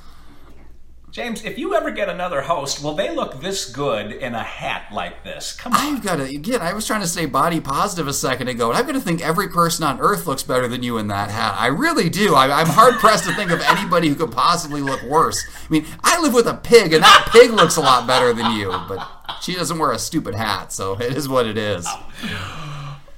James, 1.11 1.43
if 1.43 1.59
you 1.59 1.75
ever 1.75 1.91
get 1.91 2.11
another 2.11 2.43
host, 2.43 2.83
will 2.85 2.95
they 2.95 3.15
look 3.15 3.41
this 3.41 3.71
good 3.71 4.13
in 4.13 4.35
a 4.35 4.43
hat 4.43 4.93
like 4.93 5.25
this? 5.25 5.55
Come 5.55 5.73
on. 5.73 5.81
I've 5.81 6.03
got 6.03 6.17
to 6.17 6.25
again. 6.25 6.61
I 6.61 6.75
was 6.75 6.87
trying 6.87 7.01
to 7.01 7.07
say 7.07 7.25
body 7.25 7.61
positive 7.61 8.07
a 8.07 8.13
second 8.13 8.49
ago, 8.49 8.69
and 8.69 8.79
I've 8.79 8.87
got 8.87 8.93
to 8.93 9.01
think 9.01 9.25
every 9.25 9.49
person 9.49 9.85
on 9.85 10.01
earth 10.01 10.27
looks 10.27 10.43
better 10.43 10.69
than 10.69 10.83
you 10.83 10.99
in 10.99 11.09
that 11.09 11.31
hat. 11.31 11.55
I 11.59 11.69
really 11.69 12.11
do. 12.11 12.35
I, 12.35 12.61
am 12.61 12.67
hard 12.67 12.95
pressed 12.97 13.25
to 13.25 13.35
think 13.35 13.51
of 13.51 13.61
anybody 13.63 14.09
who 14.09 14.15
could 14.15 14.33
possibly 14.33 14.83
look 14.83 15.03
worse. 15.03 15.43
I 15.49 15.73
mean, 15.73 15.87
I 16.05 16.21
live 16.21 16.35
with 16.35 16.47
a 16.47 16.55
pig, 16.55 16.93
and 16.93 17.03
that 17.03 17.31
pig 17.33 17.53
looks 17.53 17.77
a 17.77 17.81
lot 17.81 18.07
better 18.07 18.35
than 18.35 18.53
you, 18.53 18.69
but 18.87 19.09
she 19.41 19.55
doesn't 19.55 19.79
wear 19.79 19.93
a 19.93 19.99
stupid 19.99 20.35
hat, 20.35 20.73
so 20.73 20.95
it 21.01 21.17
is 21.17 21.27
what 21.27 21.47
it 21.47 21.57
is. 21.57 21.87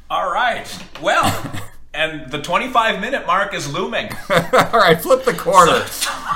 All 0.09 0.33
right. 0.33 0.67
Well. 1.03 1.61
And 1.93 2.31
the 2.31 2.41
25 2.41 3.01
minute 3.01 3.27
mark 3.27 3.55
is 3.55 3.73
looming. 3.73 4.11
All 4.31 4.81
right, 4.81 5.01
flip 5.01 5.25
the 5.25 5.35
quarter. 5.35 5.85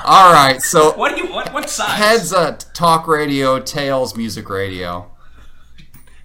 All 0.04 0.32
right, 0.32 0.60
so 0.60 0.92
what 0.96 1.14
do 1.14 1.22
you 1.22 1.32
what 1.32 1.52
what 1.52 1.70
size? 1.70 1.98
Heads 1.98 2.32
uh, 2.32 2.58
talk 2.72 3.06
radio, 3.06 3.60
tails 3.60 4.16
music 4.16 4.48
radio. 4.48 5.10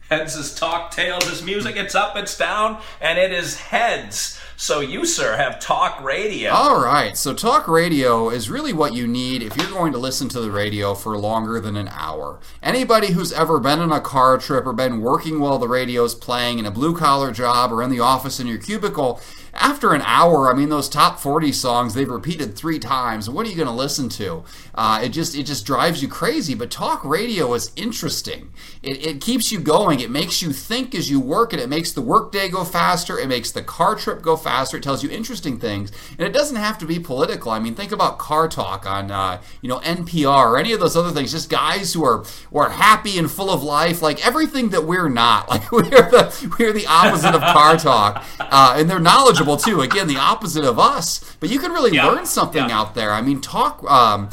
Heads 0.10 0.36
is 0.36 0.56
talk, 0.56 0.90
tails 0.90 1.28
is 1.32 1.44
music. 1.44 1.76
It's 1.76 1.94
up, 1.94 2.18
it's 2.18 2.36
down, 2.36 2.82
and 3.00 3.20
it 3.20 3.32
is 3.32 3.60
heads. 3.60 4.39
So 4.62 4.82
you, 4.82 5.06
sir, 5.06 5.38
have 5.38 5.62
talk 5.62 6.04
radio. 6.04 6.52
All 6.52 6.84
right. 6.84 7.16
So 7.16 7.34
talk 7.34 7.70
radio 7.70 8.30
is 8.30 8.50
really 8.50 8.74
what 8.74 8.94
you 8.94 9.08
need 9.08 9.42
if 9.42 9.56
you're 9.56 9.70
going 9.70 9.94
to 9.94 9.98
listen 9.98 10.28
to 10.28 10.42
the 10.42 10.52
radio 10.52 10.94
for 10.96 11.18
longer 11.18 11.62
than 11.62 11.78
an 11.78 11.88
hour. 11.94 12.42
Anybody 12.62 13.14
who's 13.14 13.32
ever 13.32 13.62
been 13.62 13.80
on 13.80 13.94
a 13.94 14.02
car 14.02 14.38
trip 14.38 14.66
or 14.66 14.74
been 14.74 15.00
working 15.00 15.40
while 15.40 15.60
the 15.60 15.70
radio's 15.70 16.14
playing 16.14 16.60
in 16.60 16.66
a 16.66 16.72
blue 16.72 16.94
collar 16.94 17.32
job 17.32 17.72
or 17.72 17.82
in 17.82 17.90
the 17.90 18.02
office 18.02 18.42
in 18.42 18.48
your 18.48 18.58
cubicle 18.58 19.22
after 19.54 19.94
an 19.94 20.02
hour, 20.02 20.52
I 20.52 20.56
mean, 20.56 20.70
those 20.70 20.90
top 20.90 21.20
40 21.20 21.52
songs 21.52 21.94
they've 21.94 22.10
repeated 22.10 22.56
three 22.56 22.80
times. 22.80 23.30
What 23.30 23.46
are 23.46 23.50
you 23.50 23.56
going 23.56 23.68
to 23.68 23.74
listen 23.74 24.10
to? 24.10 24.44
Uh, 24.76 25.02
it 25.04 25.10
just 25.10 25.36
it 25.36 25.44
just 25.44 25.66
drives 25.66 26.02
you 26.02 26.08
crazy. 26.08 26.56
But 26.56 26.72
talk 26.72 27.04
radio 27.04 27.54
is 27.54 27.72
interesting. 27.76 28.52
It, 28.82 29.06
it 29.06 29.22
keeps 29.22 29.52
you 29.52 29.60
going. 29.60 30.00
It 30.00 30.10
makes 30.10 30.42
you 30.42 30.54
think 30.54 30.96
as 30.96 31.10
you 31.10 31.20
work, 31.20 31.54
and 31.54 31.62
it 31.62 31.70
makes 31.70 31.92
the 31.92 32.02
workday 32.02 32.50
go 32.50 32.64
faster. 32.64 33.20
It 33.20 33.28
makes 33.28 33.52
the 33.52 33.62
car 33.62 33.96
trip 33.96 34.22
go 34.22 34.38
faster. 34.38 34.78
It 34.78 34.84
tells 34.84 35.04
you 35.04 35.10
interesting 35.10 35.60
things, 35.60 35.92
and 36.12 36.22
it 36.22 36.32
doesn't 36.32 36.56
have 36.56 36.78
to 36.80 36.86
be 36.86 37.00
political. 37.00 37.52
I 37.52 37.60
mean, 37.60 37.76
think 37.76 37.92
about 37.92 38.20
car 38.20 38.48
talk 38.48 38.86
on 38.86 39.12
uh, 39.12 39.42
you 39.62 39.70
know 39.70 39.80
NPR 39.80 40.52
or 40.52 40.58
any 40.58 40.72
of 40.74 40.80
those 40.80 40.96
other 40.96 41.12
things. 41.12 41.32
Just 41.32 41.50
guys 41.50 41.94
who 41.94 42.04
are 42.04 42.24
who 42.52 42.60
are 42.60 42.70
happy 42.70 43.18
and 43.18 43.30
full 43.30 43.50
of 43.50 43.64
life, 43.64 44.02
like 44.02 44.26
everything 44.26 44.70
that 44.70 44.86
we're 44.86 45.10
not. 45.10 45.48
Like 45.50 45.72
we're 45.72 45.82
the 45.82 46.56
we're 46.60 46.74
the 46.74 46.86
opposite 46.86 47.34
of 47.34 47.42
car 47.42 47.76
talk, 47.76 48.24
uh, 48.40 48.76
and 48.78 48.88
they're 48.90 49.00
knowledgeable 49.40 49.58
too. 49.58 49.82
Again, 49.82 50.08
the 50.08 50.18
opposite 50.18 50.64
of 50.64 50.80
us. 50.80 51.36
But 51.40 51.50
you 51.50 51.60
can 51.60 51.72
really 51.72 51.96
yeah. 51.96 52.08
learn 52.08 52.26
something 52.26 52.70
yeah. 52.70 52.80
out 52.80 52.96
there. 52.96 53.12
I 53.12 53.22
mean, 53.22 53.42
talk. 53.42 53.84
Um, 53.90 54.30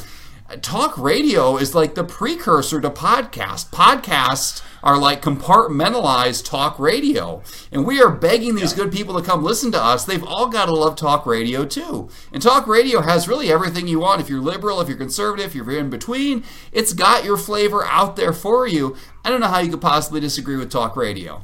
talk 0.61 0.97
radio 0.97 1.57
is 1.57 1.75
like 1.75 1.95
the 1.95 2.03
precursor 2.03 2.79
to 2.81 2.89
podcast. 2.89 3.69
Podcasts 3.69 4.63
are 4.83 4.97
like 4.97 5.21
compartmentalized 5.21 6.45
talk 6.45 6.79
radio. 6.79 7.41
And 7.71 7.85
we 7.85 8.01
are 8.01 8.09
begging 8.09 8.55
these 8.55 8.71
yeah. 8.71 8.83
good 8.83 8.93
people 8.93 9.19
to 9.19 9.25
come 9.25 9.43
listen 9.43 9.71
to 9.73 9.83
us. 9.83 10.05
They've 10.05 10.23
all 10.23 10.47
got 10.47 10.67
to 10.67 10.73
love 10.73 10.95
talk 10.95 11.25
radio 11.25 11.65
too. 11.65 12.09
And 12.31 12.41
talk 12.41 12.67
radio 12.67 13.01
has 13.01 13.27
really 13.27 13.51
everything 13.51 13.87
you 13.87 13.99
want. 13.99 14.21
If 14.21 14.29
you're 14.29 14.39
liberal, 14.39 14.79
if 14.79 14.87
you're 14.87 14.97
conservative, 14.97 15.47
if 15.47 15.55
you're 15.55 15.77
in 15.77 15.89
between, 15.89 16.43
it's 16.71 16.93
got 16.93 17.25
your 17.25 17.37
flavor 17.37 17.83
out 17.85 18.15
there 18.15 18.33
for 18.33 18.67
you. 18.67 18.95
I 19.25 19.29
don't 19.29 19.41
know 19.41 19.47
how 19.47 19.59
you 19.59 19.71
could 19.71 19.81
possibly 19.81 20.21
disagree 20.21 20.55
with 20.55 20.71
talk 20.71 20.95
radio. 20.95 21.43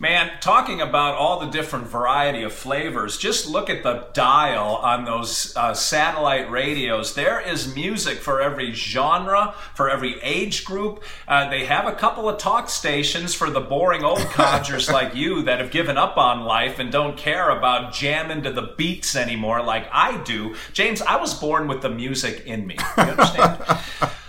Man, 0.00 0.30
talking 0.40 0.80
about 0.80 1.16
all 1.16 1.40
the 1.40 1.50
different 1.50 1.88
variety 1.88 2.44
of 2.44 2.52
flavors, 2.52 3.18
just 3.18 3.48
look 3.48 3.68
at 3.68 3.82
the 3.82 4.06
dial 4.12 4.76
on 4.76 5.04
those 5.04 5.56
uh, 5.56 5.74
satellite 5.74 6.48
radios. 6.48 7.16
There 7.16 7.40
is 7.40 7.74
music 7.74 8.18
for 8.18 8.40
every 8.40 8.72
genre, 8.72 9.56
for 9.74 9.90
every 9.90 10.20
age 10.22 10.64
group. 10.64 11.02
Uh, 11.26 11.50
they 11.50 11.64
have 11.64 11.88
a 11.88 11.96
couple 11.96 12.28
of 12.28 12.38
talk 12.38 12.70
stations 12.70 13.34
for 13.34 13.50
the 13.50 13.60
boring 13.60 14.04
old 14.04 14.20
codgers 14.30 14.88
like 14.88 15.16
you 15.16 15.42
that 15.42 15.58
have 15.58 15.72
given 15.72 15.98
up 15.98 16.16
on 16.16 16.42
life 16.42 16.78
and 16.78 16.92
don't 16.92 17.16
care 17.16 17.50
about 17.50 17.92
jamming 17.92 18.42
to 18.42 18.52
the 18.52 18.74
beats 18.76 19.16
anymore 19.16 19.64
like 19.64 19.88
I 19.90 20.22
do. 20.22 20.54
James, 20.72 21.02
I 21.02 21.16
was 21.16 21.34
born 21.34 21.66
with 21.66 21.82
the 21.82 21.90
music 21.90 22.46
in 22.46 22.68
me. 22.68 22.76
You 22.96 23.02
understand? 23.02 23.80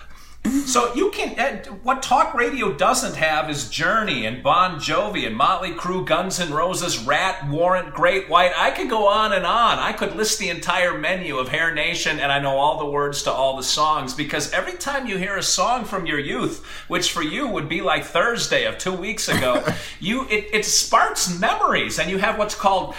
So 0.50 0.94
you 0.94 1.12
can 1.12 1.40
uh, 1.40 1.64
what 1.84 2.02
talk 2.02 2.34
radio 2.34 2.74
doesn't 2.74 3.16
have 3.16 3.50
is 3.50 3.70
Journey 3.70 4.26
and 4.26 4.42
Bon 4.42 4.80
Jovi 4.80 5.28
and 5.28 5.36
Motley 5.36 5.72
Crue, 5.72 6.06
Guns 6.06 6.40
N' 6.40 6.52
Roses, 6.52 7.00
Ratt, 7.00 7.48
Warrant, 7.50 7.94
Great 7.94 8.30
White. 8.30 8.52
I 8.58 8.72
could 8.72 8.90
go 8.90 9.08
on 9.08 9.34
and 9.34 9.46
on. 9.46 9.80
I 9.80 9.94
could 9.94 10.16
list 10.16 10.40
the 10.40 10.50
entire 10.50 10.98
menu 10.98 11.38
of 11.38 11.50
Hair 11.50 11.76
Nation, 11.76 12.20
and 12.20 12.32
I 12.32 12.40
know 12.40 12.58
all 12.58 12.80
the 12.80 12.86
words 12.86 13.24
to 13.24 13.32
all 13.32 13.58
the 13.58 13.64
songs 13.64 14.14
because 14.14 14.52
every 14.52 14.74
time 14.74 15.06
you 15.06 15.18
hear 15.18 15.38
a 15.38 15.44
song 15.44 15.86
from 15.86 16.06
your 16.06 16.20
youth, 16.20 16.66
which 16.88 17.12
for 17.12 17.22
you 17.22 17.48
would 17.48 17.70
be 17.70 17.82
like 17.82 18.06
Thursday 18.06 18.66
of 18.66 18.78
two 18.78 18.94
weeks 18.94 19.28
ago, 19.28 19.64
you 20.00 20.28
it, 20.30 20.48
it, 20.54 20.66
sparks 20.66 21.40
memories, 21.40 22.00
and 22.00 22.10
you 22.10 22.18
have 22.18 22.38
what's 22.38 22.56
called 22.56 22.96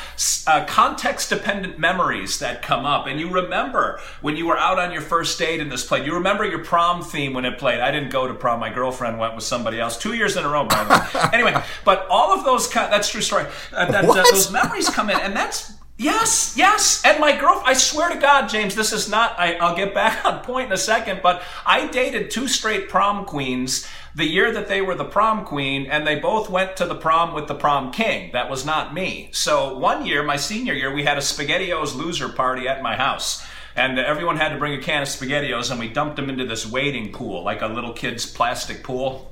uh, 0.47 0.65
context-dependent 0.67 1.79
memories 1.79 2.39
that 2.39 2.63
come 2.63 2.85
up, 2.85 3.07
and 3.07 3.19
you 3.19 3.29
remember 3.29 3.99
when 4.21 4.37
you 4.37 4.47
were 4.47 4.59
out 4.59 4.79
on 4.79 4.93
your 4.93 5.03
first 5.03 5.39
date 5.39 5.61
in 5.61 5.69
this 5.69 5.85
play. 5.85 6.05
You 6.05 6.15
remember 6.15 6.45
your 6.45 6.65
prom 6.65 7.03
theme 7.03 7.37
when 7.41 7.51
it 7.51 7.59
played. 7.59 7.81
I 7.81 7.91
didn't 7.91 8.11
go 8.11 8.27
to 8.27 8.35
prom. 8.35 8.61
My 8.61 8.71
girlfriend 8.71 9.19
went 9.19 9.35
with 9.35 9.45
somebody 9.45 9.81
else 9.81 9.97
two 9.97 10.13
years 10.13 10.37
in 10.37 10.45
a 10.45 10.49
row, 10.49 10.67
by 10.67 10.85
the 10.85 10.91
way. 10.91 11.31
anyway, 11.33 11.63
but 11.87 12.07
all 12.11 12.33
of 12.33 12.45
those, 12.45 12.71
that's 12.71 13.09
true 13.09 13.23
story. 13.23 13.47
Uh, 13.73 13.91
that, 13.91 14.05
uh, 14.05 14.13
those 14.13 14.53
memories 14.53 14.91
come 14.91 15.09
in, 15.09 15.19
and 15.19 15.35
that's 15.35 15.73
Yes, 15.97 16.55
yes. 16.57 17.03
And 17.05 17.21
my 17.21 17.39
girl, 17.39 17.63
I 17.63 17.75
swear 17.75 18.09
to 18.09 18.19
God, 18.19 18.49
James, 18.49 18.75
this 18.75 18.91
is 18.91 19.11
not, 19.11 19.39
I, 19.39 19.57
will 19.61 19.77
get 19.77 19.93
back 19.93 20.25
on 20.25 20.43
point 20.43 20.69
in 20.69 20.73
a 20.73 20.79
second, 20.79 21.21
but 21.23 21.43
I 21.67 21.89
dated 21.89 22.31
two 22.31 22.49
straight 22.49 22.89
prom 22.89 23.27
queens 23.27 23.87
the 24.15 24.25
year 24.25 24.51
that 24.51 24.67
they 24.67 24.81
were 24.81 24.95
the 24.95 25.05
prom 25.05 25.45
queen, 25.45 25.87
and 25.87 26.07
they 26.07 26.17
both 26.17 26.49
went 26.49 26.75
to 26.79 26.87
the 26.87 26.95
prom 26.95 27.35
with 27.35 27.49
the 27.49 27.55
prom 27.55 27.93
king. 27.93 28.33
That 28.33 28.49
was 28.49 28.65
not 28.65 28.95
me. 28.95 29.29
So 29.33 29.77
one 29.77 30.07
year, 30.07 30.23
my 30.23 30.37
senior 30.37 30.73
year, 30.73 30.93
we 30.93 31.05
had 31.05 31.19
a 31.19 31.21
SpaghettiOs 31.21 31.95
loser 31.95 32.31
party 32.31 32.67
at 32.67 32.83
my 32.83 32.97
house 32.97 33.47
and 33.77 33.99
everyone 33.99 34.37
had 34.37 34.51
to 34.51 34.59
bring 34.59 34.75
a 34.75 34.83
can 34.83 35.03
of 35.03 35.09
SpaghettiOs, 35.09 35.71
and 35.71 35.79
we 35.81 35.89
dumped 35.89 36.17
them 36.17 36.29
into 36.29 36.45
this 36.45 36.67
wading 36.67 37.13
pool, 37.13 37.43
like 37.43 37.63
a 37.63 37.67
little 37.67 37.93
kid's 37.93 38.27
plastic 38.27 38.83
pool. 38.83 39.31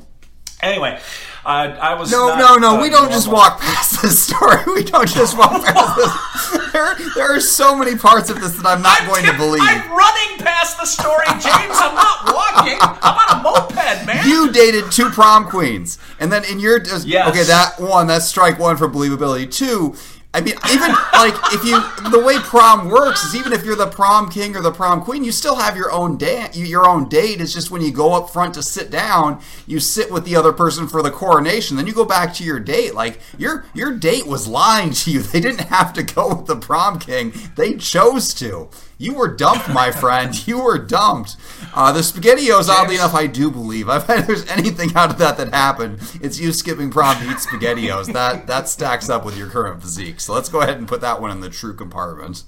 Anyway, 0.61 0.99
uh, 1.45 1.49
I 1.81 1.95
was 1.95 2.11
no, 2.11 2.29
not, 2.29 2.39
no, 2.39 2.57
no. 2.57 2.79
Uh, 2.79 2.83
we 2.83 2.91
don't 2.91 3.11
just 3.11 3.29
walk 3.29 3.61
past 3.61 4.03
this 4.03 4.21
story. 4.21 4.57
We 4.67 4.83
don't 4.83 5.09
just 5.09 5.39
walk 5.39 5.65
past 5.65 5.97
this. 5.97 6.65
There, 6.79 6.95
there 7.17 7.35
are 7.35 7.41
so 7.41 7.75
many 7.75 7.97
parts 7.97 8.31
of 8.31 8.41
this 8.41 8.55
that 8.57 8.67
I'm 8.67 8.83
not 8.83 9.01
I'm 9.01 9.09
going 9.09 9.25
t- 9.25 9.31
to 9.31 9.37
believe. 9.37 9.63
I'm 9.65 9.91
running 9.91 10.39
past 10.39 10.79
the 10.79 10.85
story, 10.85 11.27
James. 11.27 11.75
I'm 11.75 11.95
not 11.95 12.33
walking. 12.33 12.79
I'm 12.81 13.19
on 13.19 13.41
a 13.41 13.43
moped, 13.43 14.07
man. 14.07 14.29
You 14.29 14.53
dated 14.53 14.93
two 14.93 15.09
prom 15.11 15.49
queens, 15.49 15.99
and 16.21 16.31
then 16.31 16.45
in 16.45 16.61
your 16.61 16.81
yes. 16.83 17.05
okay, 17.29 17.43
that 17.45 17.81
one, 17.81 18.07
that's 18.07 18.27
strike 18.27 18.59
one 18.59 18.77
for 18.77 18.89
believability. 18.89 19.51
Two, 19.51 19.97
I 20.35 20.43
mean, 20.43 20.55
even 20.71 20.91
like 21.15 21.35
if 21.55 21.65
you 21.65 21.81
the 22.11 22.23
way 22.23 22.39
prom 22.39 22.91
works 22.91 23.25
is 23.25 23.35
even 23.35 23.55
if 23.55 23.65
you're 23.65 23.75
the 23.75 23.87
prom 23.87 24.31
king 24.31 24.55
or 24.55 24.61
the 24.61 24.71
prom 24.71 25.03
queen, 25.03 25.25
you 25.25 25.33
still 25.33 25.57
have 25.57 25.75
your 25.75 25.91
own 25.91 26.19
date. 26.19 26.55
Your 26.55 26.87
own 26.87 27.09
date 27.09 27.41
is 27.41 27.55
just 27.55 27.71
when 27.71 27.81
you 27.81 27.91
go 27.91 28.13
up 28.13 28.29
front 28.29 28.53
to 28.55 28.63
sit 28.63 28.91
down, 28.91 29.41
you 29.67 29.81
sit 29.81 30.13
with 30.13 30.27
the 30.27 30.37
other 30.37 30.53
person 30.53 30.87
for 30.87 31.03
the 31.03 31.11
coronation. 31.11 31.77
Then 31.77 31.87
you 31.87 31.95
go 31.95 32.05
back 32.05 32.35
to 32.35 32.45
your 32.45 32.61
date. 32.61 32.95
Like 32.95 33.21
your 33.39 33.65
your 33.73 33.97
date 33.97 34.27
was 34.27 34.47
lying 34.47 34.91
to 34.93 35.11
you. 35.11 35.23
They 35.39 35.41
didn't 35.41 35.69
have 35.69 35.93
to 35.93 36.03
go 36.03 36.35
with 36.35 36.47
the 36.47 36.57
prom 36.57 36.99
king. 36.99 37.33
They 37.55 37.75
chose 37.75 38.35
to. 38.35 38.69
You 39.01 39.15
were 39.15 39.29
dumped, 39.29 39.69
my 39.69 39.91
friend. 40.03 40.47
You 40.47 40.61
were 40.63 40.77
dumped. 40.77 41.37
Uh, 41.73 41.93
the 41.93 42.01
SpaghettiOs, 42.01 42.69
oddly 42.69 42.97
enough, 42.97 43.15
I 43.15 43.27
do 43.27 43.51
believe. 43.51 43.89
If 44.09 44.27
there's 44.27 44.47
anything 44.49 44.95
out 44.97 45.11
of 45.11 45.19
that 45.19 45.37
that 45.37 45.55
happened, 45.55 46.01
it's 46.21 46.41
you 46.41 46.53
skipping 46.53 46.91
prom 46.91 47.17
to 47.23 47.31
eat 47.31 47.37
SpaghettiOs. 47.37 48.13
That 48.13 48.47
that 48.49 48.69
stacks 48.69 49.09
up 49.09 49.25
with 49.25 49.37
your 49.37 49.49
current 49.49 49.81
physique. 49.81 50.19
So 50.21 50.35
let's 50.35 50.49
go 50.49 50.61
ahead 50.61 50.79
and 50.79 50.89
put 50.89 51.01
that 51.03 51.21
one 51.21 51.31
in 51.31 51.41
the 51.41 51.49
true 51.49 51.75
compartment. 51.75 52.43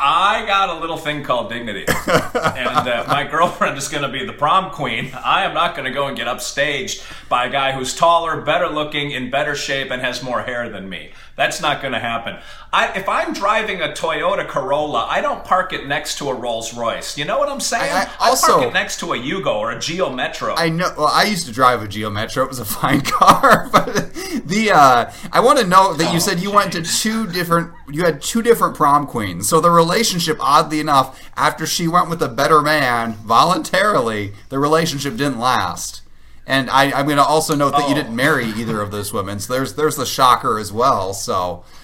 I 0.00 0.46
got 0.46 0.68
a 0.68 0.78
little 0.80 0.96
thing 0.96 1.24
called 1.24 1.50
dignity, 1.50 1.84
and 2.06 2.88
uh, 2.88 3.04
my 3.08 3.26
girlfriend 3.28 3.76
is 3.76 3.88
going 3.88 4.04
to 4.04 4.08
be 4.08 4.24
the 4.24 4.32
prom 4.32 4.70
queen. 4.70 5.10
I 5.12 5.44
am 5.44 5.54
not 5.54 5.74
going 5.74 5.86
to 5.86 5.90
go 5.90 6.06
and 6.06 6.16
get 6.16 6.28
upstaged 6.28 7.04
by 7.28 7.46
a 7.46 7.50
guy 7.50 7.72
who's 7.72 7.96
taller, 7.96 8.40
better 8.40 8.68
looking, 8.68 9.10
in 9.10 9.28
better 9.28 9.56
shape, 9.56 9.90
and 9.90 10.00
has 10.00 10.22
more 10.22 10.42
hair 10.42 10.68
than 10.68 10.88
me. 10.88 11.10
That's 11.38 11.62
not 11.62 11.80
going 11.80 11.92
to 11.92 12.00
happen. 12.00 12.36
I, 12.72 12.98
if 12.98 13.08
I'm 13.08 13.32
driving 13.32 13.80
a 13.80 13.90
Toyota 13.90 14.46
Corolla, 14.46 15.06
I 15.08 15.20
don't 15.20 15.44
park 15.44 15.72
it 15.72 15.86
next 15.86 16.18
to 16.18 16.30
a 16.30 16.34
Rolls 16.34 16.74
Royce. 16.74 17.16
You 17.16 17.26
know 17.26 17.38
what 17.38 17.48
I'm 17.48 17.60
saying? 17.60 17.92
I, 17.92 18.10
I 18.18 18.30
also, 18.30 18.54
park 18.54 18.66
it 18.66 18.72
next 18.72 18.98
to 19.00 19.12
a 19.12 19.16
Yugo 19.16 19.54
or 19.54 19.70
a 19.70 19.78
Geo 19.78 20.10
Metro. 20.10 20.56
I 20.56 20.68
know. 20.68 20.92
Well, 20.98 21.06
I 21.06 21.22
used 21.22 21.46
to 21.46 21.52
drive 21.52 21.80
a 21.80 21.86
Geo 21.86 22.10
Metro. 22.10 22.42
It 22.42 22.48
was 22.48 22.58
a 22.58 22.64
fine 22.64 23.00
car, 23.04 23.68
but 23.70 24.12
the 24.46 24.72
uh, 24.74 25.12
I 25.30 25.38
want 25.38 25.60
to 25.60 25.66
know 25.66 25.94
that 25.94 26.12
you 26.12 26.18
said 26.18 26.40
you 26.40 26.50
went 26.50 26.72
to 26.72 26.82
two 26.82 27.28
different. 27.28 27.72
You 27.88 28.04
had 28.04 28.20
two 28.20 28.42
different 28.42 28.74
prom 28.74 29.06
queens. 29.06 29.48
So 29.48 29.60
the 29.60 29.70
relationship, 29.70 30.38
oddly 30.40 30.80
enough, 30.80 31.22
after 31.36 31.66
she 31.66 31.86
went 31.86 32.10
with 32.10 32.20
a 32.20 32.28
better 32.28 32.62
man 32.62 33.12
voluntarily, 33.12 34.32
the 34.48 34.58
relationship 34.58 35.12
didn't 35.12 35.38
last. 35.38 36.02
And 36.48 36.70
I, 36.70 36.98
am 36.98 37.04
going 37.04 37.18
to 37.18 37.24
also 37.24 37.54
note 37.54 37.72
that 37.72 37.82
oh. 37.82 37.88
you 37.90 37.94
didn't 37.94 38.16
marry 38.16 38.46
either 38.46 38.80
of 38.80 38.90
those 38.90 39.12
women. 39.12 39.38
So 39.38 39.52
there's 39.52 39.74
there's 39.74 39.96
the 39.96 40.06
shocker 40.06 40.58
as 40.58 40.72
well. 40.72 41.12
So. 41.12 41.64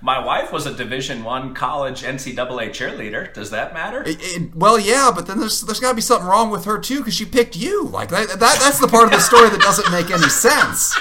My 0.00 0.22
wife 0.24 0.52
was 0.52 0.66
a 0.66 0.74
Division 0.74 1.24
One 1.24 1.54
college 1.54 2.02
NCAA 2.02 2.70
cheerleader. 2.70 3.32
Does 3.32 3.50
that 3.50 3.74
matter? 3.74 4.02
It, 4.02 4.18
it, 4.20 4.54
well, 4.54 4.78
yeah, 4.78 5.10
but 5.12 5.26
then 5.26 5.40
there's 5.40 5.62
there's 5.62 5.80
got 5.80 5.88
to 5.88 5.94
be 5.96 6.02
something 6.02 6.28
wrong 6.28 6.50
with 6.50 6.66
her 6.66 6.78
too 6.78 6.98
because 6.98 7.14
she 7.14 7.24
picked 7.24 7.56
you. 7.56 7.88
Like 7.88 8.10
that, 8.10 8.28
that 8.28 8.38
that's 8.38 8.78
the 8.78 8.86
part 8.86 9.06
of 9.06 9.10
the 9.10 9.18
story 9.18 9.48
that 9.50 9.60
doesn't 9.60 9.90
make 9.90 10.10
any 10.10 10.28
sense. 10.28 10.94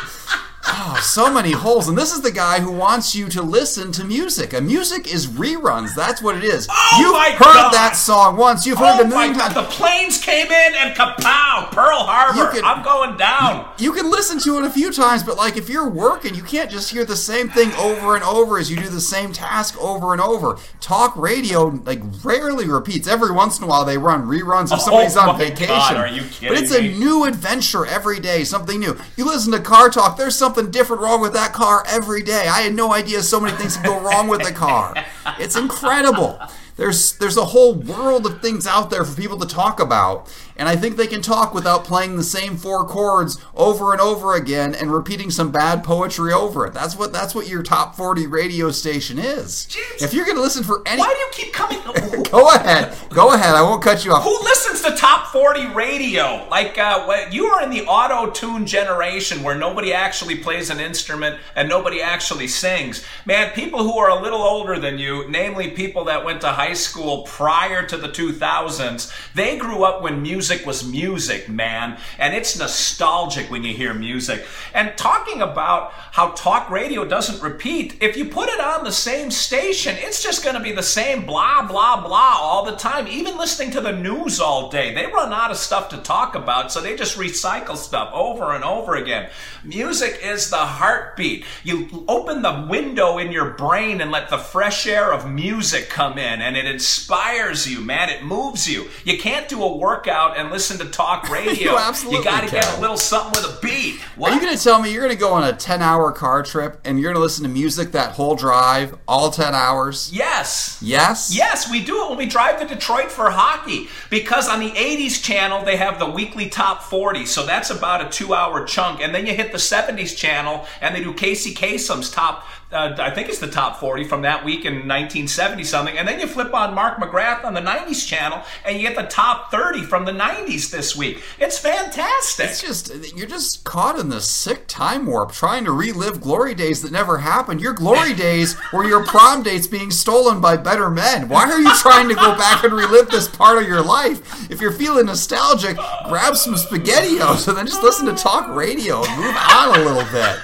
Oh, 0.75 0.99
so 1.03 1.31
many 1.31 1.51
holes. 1.51 1.87
And 1.87 1.95
this 1.95 2.11
is 2.11 2.21
the 2.21 2.31
guy 2.31 2.59
who 2.59 2.71
wants 2.71 3.13
you 3.13 3.29
to 3.29 3.43
listen 3.43 3.91
to 3.91 4.03
music. 4.03 4.53
And 4.53 4.65
music 4.65 5.13
is 5.13 5.27
reruns. 5.27 5.93
That's 5.93 6.19
what 6.21 6.35
it 6.35 6.43
is. 6.43 6.67
Oh 6.71 6.97
You've 6.99 7.13
my 7.13 7.29
heard 7.29 7.53
God. 7.53 7.73
that 7.73 7.95
song 7.95 8.37
once. 8.37 8.65
You've 8.65 8.79
heard 8.79 8.95
oh 8.95 8.99
it 8.99 9.01
a 9.01 9.05
oh 9.05 9.07
million 9.07 9.33
times. 9.37 9.53
The 9.53 9.63
planes 9.63 10.19
came 10.19 10.47
in 10.47 10.73
and 10.75 10.95
kapow! 10.95 11.69
Pearl 11.71 11.99
Harbor. 11.99 12.51
Can, 12.51 12.65
I'm 12.65 12.83
going 12.83 13.17
down. 13.17 13.69
You 13.77 13.91
can 13.93 14.09
listen 14.09 14.39
to 14.39 14.57
it 14.57 14.65
a 14.65 14.69
few 14.69 14.91
times, 14.91 15.21
but 15.21 15.37
like 15.37 15.57
if 15.57 15.69
you're 15.69 15.89
working, 15.89 16.33
you 16.33 16.43
can't 16.43 16.71
just 16.71 16.89
hear 16.89 17.05
the 17.05 17.15
same 17.15 17.49
thing 17.49 17.71
over 17.73 18.15
and 18.15 18.23
over 18.23 18.57
as 18.57 18.71
you 18.71 18.77
do 18.77 18.89
the 18.89 19.01
same 19.01 19.31
task 19.31 19.79
over 19.79 20.11
and 20.11 20.21
over. 20.21 20.57
Talk 20.81 21.15
radio 21.15 21.65
like 21.85 22.01
rarely 22.23 22.67
repeats. 22.67 23.07
Every 23.07 23.31
once 23.31 23.59
in 23.59 23.63
a 23.63 23.67
while 23.67 23.85
they 23.85 23.97
run 23.99 24.23
reruns 24.23 24.73
if 24.73 24.81
somebody's 24.81 25.15
oh 25.17 25.29
on 25.29 25.37
vacation. 25.37 25.67
God, 25.67 25.97
are 25.97 26.07
you 26.07 26.23
kidding 26.23 26.49
but 26.49 26.57
it's 26.57 26.71
me? 26.71 26.93
a 26.93 26.97
new 26.97 27.25
adventure 27.25 27.85
every 27.85 28.19
day, 28.19 28.43
something 28.43 28.79
new. 28.79 28.97
You 29.17 29.25
listen 29.25 29.51
to 29.51 29.59
Car 29.59 29.89
Talk, 29.89 30.17
there's 30.17 30.35
something 30.35 30.62
different 30.71 31.01
wrong 31.01 31.21
with 31.21 31.33
that 31.33 31.53
car 31.53 31.83
every 31.87 32.23
day. 32.23 32.47
I 32.47 32.61
had 32.61 32.73
no 32.73 32.93
idea 32.93 33.21
so 33.21 33.39
many 33.39 33.55
things 33.57 33.77
could 33.77 33.85
go 33.85 33.99
wrong 33.99 34.27
with 34.27 34.43
the 34.43 34.51
car. 34.51 34.93
It's 35.39 35.55
incredible. 35.55 36.39
There's 36.75 37.13
there's 37.17 37.37
a 37.37 37.45
whole 37.45 37.75
world 37.75 38.25
of 38.25 38.41
things 38.41 38.65
out 38.65 38.89
there 38.89 39.03
for 39.03 39.15
people 39.19 39.37
to 39.39 39.47
talk 39.47 39.79
about, 39.79 40.33
and 40.57 40.67
I 40.67 40.75
think 40.75 40.97
they 40.97 41.07
can 41.07 41.21
talk 41.21 41.53
without 41.53 41.83
playing 41.83 42.17
the 42.17 42.23
same 42.23 42.57
four 42.57 42.85
chords 42.85 43.39
over 43.55 43.91
and 43.91 44.01
over 44.01 44.35
again 44.35 44.73
and 44.73 44.91
repeating 44.91 45.29
some 45.29 45.51
bad 45.51 45.83
poetry 45.83 46.33
over 46.33 46.65
it. 46.65 46.73
That's 46.73 46.95
what 46.95 47.13
that's 47.13 47.35
what 47.35 47.47
your 47.47 47.61
top 47.61 47.95
40 47.95 48.25
radio 48.25 48.71
station 48.71 49.19
is. 49.19 49.67
Jeez. 49.69 50.01
If 50.01 50.13
you're 50.13 50.25
going 50.25 50.37
to 50.37 50.41
listen 50.41 50.63
for 50.63 50.81
any 50.87 50.99
Why 50.99 51.13
do 51.13 51.19
you 51.19 51.29
keep 51.45 51.53
coming 51.53 51.73
Go 52.31 52.49
ahead. 52.49 52.95
Go 53.09 53.33
ahead. 53.33 53.53
I 53.53 53.61
won't 53.61 53.83
cut 53.83 54.03
you 54.03 54.11
off. 54.11 54.23
Who 54.23 54.35
listens 54.43 54.81
to 54.81 54.95
top 54.95 55.27
40 55.27 55.67
radio? 55.67 56.47
Like 56.49 56.77
uh, 56.79 57.27
you 57.29 57.45
are 57.45 57.61
in 57.61 57.69
the 57.69 57.83
auto-tune 57.85 58.65
generation 58.65 59.43
where 59.43 59.55
nobody 59.55 59.93
actually 59.93 60.37
plays 60.37 60.69
an 60.69 60.79
instrument 60.79 61.39
and 61.55 61.69
nobody 61.69 62.01
actually 62.01 62.47
sings. 62.47 63.05
Man, 63.25 63.51
people 63.51 63.83
who 63.83 63.97
are 63.99 64.09
a 64.09 64.21
little 64.21 64.41
older 64.41 64.79
than 64.79 64.97
you, 64.97 65.29
namely 65.29 65.71
people 65.71 66.05
that 66.05 66.25
went 66.25 66.41
to 66.41 66.47
high 66.47 66.62
high 66.63 66.73
school 66.73 67.23
prior 67.23 67.85
to 67.85 67.97
the 67.97 68.07
2000s, 68.07 69.11
they 69.33 69.57
grew 69.57 69.83
up 69.83 70.01
when 70.01 70.21
music 70.21 70.65
was 70.65 70.87
music, 70.87 71.49
man. 71.49 71.99
And 72.17 72.33
it's 72.33 72.57
nostalgic 72.57 73.51
when 73.51 73.65
you 73.65 73.73
hear 73.73 73.93
music. 73.93 74.45
And 74.73 74.97
talking 74.97 75.41
about 75.41 75.91
how 75.91 76.29
talk 76.29 76.69
radio 76.69 77.03
doesn't 77.03 77.43
repeat, 77.43 77.97
if 78.01 78.15
you 78.15 78.25
put 78.25 78.47
it 78.47 78.61
on 78.61 78.85
the 78.85 78.93
same 78.93 79.29
station, 79.29 79.95
it's 79.97 80.23
just 80.23 80.41
going 80.41 80.55
to 80.55 80.61
be 80.61 80.71
the 80.71 80.81
same 80.81 81.25
blah, 81.25 81.67
blah, 81.67 82.01
blah 82.01 82.37
all 82.39 82.63
the 82.63 82.77
time. 82.77 83.09
Even 83.09 83.37
listening 83.37 83.71
to 83.71 83.81
the 83.81 83.91
news 83.91 84.39
all 84.39 84.69
day, 84.69 84.93
they 84.93 85.07
run 85.07 85.33
out 85.33 85.51
of 85.51 85.57
stuff 85.57 85.89
to 85.89 85.97
talk 85.97 86.33
about, 86.33 86.71
so 86.71 86.79
they 86.79 86.95
just 86.95 87.17
recycle 87.17 87.75
stuff 87.75 88.09
over 88.13 88.53
and 88.53 88.63
over 88.63 88.95
again. 88.95 89.29
Music 89.65 90.19
is 90.23 90.49
the 90.49 90.55
heartbeat. 90.57 91.43
You 91.65 92.05
open 92.07 92.41
the 92.41 92.67
window 92.69 93.17
in 93.17 93.33
your 93.33 93.49
brain 93.51 93.99
and 93.99 94.11
let 94.11 94.29
the 94.29 94.37
fresh 94.37 94.87
air 94.87 95.11
of 95.11 95.29
music 95.29 95.89
come 95.89 96.17
in, 96.17 96.41
and 96.41 96.52
and 96.55 96.67
it 96.67 96.71
inspires 96.71 97.67
you, 97.67 97.81
man. 97.81 98.09
It 98.09 98.23
moves 98.23 98.69
you. 98.69 98.87
You 99.03 99.17
can't 99.17 99.47
do 99.47 99.63
a 99.63 99.75
workout 99.75 100.37
and 100.37 100.51
listen 100.51 100.77
to 100.79 100.85
talk 100.85 101.29
radio. 101.31 101.71
you 101.71 101.77
absolutely 101.77 102.19
You 102.19 102.23
got 102.23 102.43
to 102.43 102.51
get 102.51 102.77
a 102.77 102.81
little 102.81 102.97
something 102.97 103.41
with 103.41 103.57
a 103.57 103.61
beat. 103.61 103.99
What? 104.15 104.31
Are 104.31 104.35
you 104.35 104.41
going 104.41 104.55
to 104.55 104.63
tell 104.63 104.81
me 104.81 104.91
you're 104.91 105.03
going 105.03 105.15
to 105.15 105.19
go 105.19 105.33
on 105.33 105.43
a 105.43 105.53
10 105.53 105.81
hour 105.81 106.11
car 106.11 106.43
trip 106.43 106.79
and 106.85 106.99
you're 106.99 107.11
going 107.11 107.19
to 107.19 107.23
listen 107.23 107.43
to 107.43 107.49
music 107.49 107.91
that 107.93 108.13
whole 108.13 108.35
drive, 108.35 108.97
all 109.07 109.31
10 109.31 109.55
hours? 109.55 110.11
Yes. 110.13 110.79
Yes? 110.81 111.33
Yes, 111.35 111.69
we 111.71 111.83
do 111.83 112.03
it 112.05 112.09
when 112.09 112.17
we 112.17 112.25
drive 112.25 112.59
to 112.59 112.67
Detroit 112.67 113.11
for 113.11 113.29
hockey 113.31 113.87
because 114.09 114.47
on 114.47 114.59
the 114.59 114.71
80s 114.71 115.23
channel 115.23 115.63
they 115.63 115.77
have 115.77 115.99
the 115.99 116.09
weekly 116.09 116.49
top 116.49 116.83
40, 116.83 117.25
so 117.25 117.45
that's 117.45 117.69
about 117.69 118.05
a 118.05 118.09
two 118.09 118.33
hour 118.33 118.65
chunk. 118.65 119.01
And 119.01 119.13
then 119.13 119.25
you 119.25 119.33
hit 119.33 119.51
the 119.51 119.57
70s 119.57 120.15
channel 120.15 120.65
and 120.81 120.95
they 120.95 121.03
do 121.03 121.13
Casey 121.13 121.53
Kasem's 121.53 122.11
top 122.11 122.45
uh, 122.73 122.95
I 122.99 123.11
think 123.11 123.29
it's 123.29 123.39
the 123.39 123.49
top 123.49 123.79
40 123.79 124.05
from 124.05 124.23
that 124.23 124.43
week 124.43 124.65
in 124.65 124.73
1970 124.73 125.63
something. 125.63 125.97
And 125.97 126.07
then 126.07 126.19
you 126.19 126.27
flip 126.27 126.53
on 126.53 126.73
Mark 126.73 126.97
McGrath 126.97 127.45
on 127.45 127.53
the 127.53 127.61
90s 127.61 128.07
channel 128.07 128.41
and 128.65 128.75
you 128.75 128.87
get 128.87 128.95
the 128.95 129.07
top 129.07 129.51
30 129.51 129.83
from 129.83 130.05
the 130.05 130.11
90s 130.11 130.69
this 130.71 130.95
week. 130.95 131.21
It's 131.39 131.57
fantastic. 131.57 132.49
It's 132.49 132.61
just, 132.61 133.15
you're 133.15 133.27
just 133.27 133.63
caught 133.63 133.99
in 133.99 134.09
this 134.09 134.27
sick 134.27 134.65
time 134.67 135.05
warp 135.05 135.31
trying 135.31 135.65
to 135.65 135.71
relive 135.71 136.21
glory 136.21 136.55
days 136.55 136.81
that 136.81 136.91
never 136.91 137.19
happened. 137.19 137.61
Your 137.61 137.73
glory 137.73 138.13
days 138.15 138.55
were 138.71 138.85
your 138.85 139.05
prom 139.05 139.43
dates 139.43 139.67
being 139.67 139.91
stolen 139.91 140.41
by 140.41 140.57
better 140.57 140.89
men. 140.89 141.29
Why 141.29 141.49
are 141.49 141.59
you 141.59 141.73
trying 141.75 142.09
to 142.09 142.15
go 142.15 142.35
back 142.35 142.63
and 142.63 142.73
relive 142.73 143.09
this 143.09 143.27
part 143.27 143.61
of 143.61 143.67
your 143.67 143.83
life? 143.83 144.49
If 144.49 144.61
you're 144.61 144.71
feeling 144.71 145.05
nostalgic, 145.05 145.77
grab 146.07 146.35
some 146.35 146.55
SpaghettiOs 146.55 147.47
and 147.47 147.57
then 147.57 147.67
just 147.67 147.83
listen 147.83 148.05
to 148.07 148.15
talk 148.15 148.47
radio 148.55 149.03
and 149.03 149.21
move 149.21 149.35
on 149.35 149.79
a 149.79 149.83
little 149.83 150.11
bit. 150.11 150.39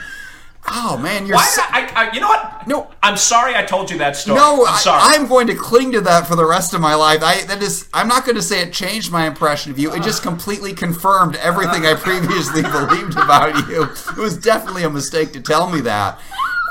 Oh 0.72 0.98
man, 1.02 1.26
you're. 1.26 1.36
Why 1.36 1.46
so- 1.46 1.62
I, 1.66 1.92
I, 1.96 2.14
you 2.14 2.20
know 2.20 2.28
what? 2.28 2.68
No. 2.68 2.92
I'm 3.02 3.18
sorry 3.18 3.56
I 3.56 3.64
told 3.64 3.90
you 3.90 3.98
that 3.98 4.16
story. 4.16 4.40
No, 4.40 4.66
I'm 4.66 4.78
sorry. 4.78 5.02
I, 5.02 5.16
am 5.16 5.28
going 5.28 5.48
to 5.48 5.56
cling 5.56 5.92
to 5.94 6.02
that 6.02 6.28
for 6.28 6.36
the 6.36 6.46
rest 6.46 6.74
of 6.74 6.82
my 6.82 6.94
life. 6.96 7.22
I 7.24 7.44
that 7.46 7.64
is, 7.64 7.88
I'm 7.94 8.08
not 8.08 8.26
going 8.26 8.36
to 8.36 8.42
say 8.42 8.62
it 8.62 8.72
changed 8.72 9.12
my 9.12 9.26
impression 9.26 9.72
of 9.72 9.80
you. 9.80 9.94
It 9.94 10.04
just 10.04 10.22
completely 10.22 10.74
confirmed 10.74 11.36
everything 11.38 11.86
I 11.86 11.96
previously 11.96 12.62
believed 12.62 13.14
about 13.14 13.68
you. 13.68 13.84
It 13.84 14.18
was 14.18 14.38
definitely 14.38 14.84
a 14.84 14.90
mistake 14.90 15.32
to 15.34 15.42
tell 15.42 15.70
me 15.70 15.82
that. 15.82 16.20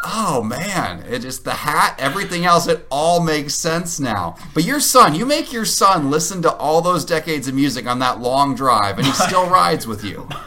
Oh 0.05 0.43
man, 0.43 1.05
it 1.11 1.21
just 1.21 1.45
the 1.45 1.53
hat, 1.53 1.97
everything 1.99 2.45
else, 2.45 2.69
it 2.69 2.87
all 2.91 3.21
makes 3.21 3.55
sense 3.55 3.99
now. 3.99 4.37
But 4.55 4.65
your 4.65 4.81
son, 4.81 5.15
you 5.15 5.27
make 5.27 5.53
your 5.53 5.65
son 5.65 6.11
listen 6.11 6.41
to 6.43 6.53
all 6.53 6.81
those 6.81 7.05
decades 7.05 7.49
of 7.49 7.55
music 7.55 7.87
on 7.87 7.99
that 7.99 8.21
long 8.21 8.55
drive, 8.55 8.99
and 8.99 9.07
he 9.07 9.13
still 9.13 9.49
rides 9.51 9.87
with 9.87 10.05
you. 10.05 10.29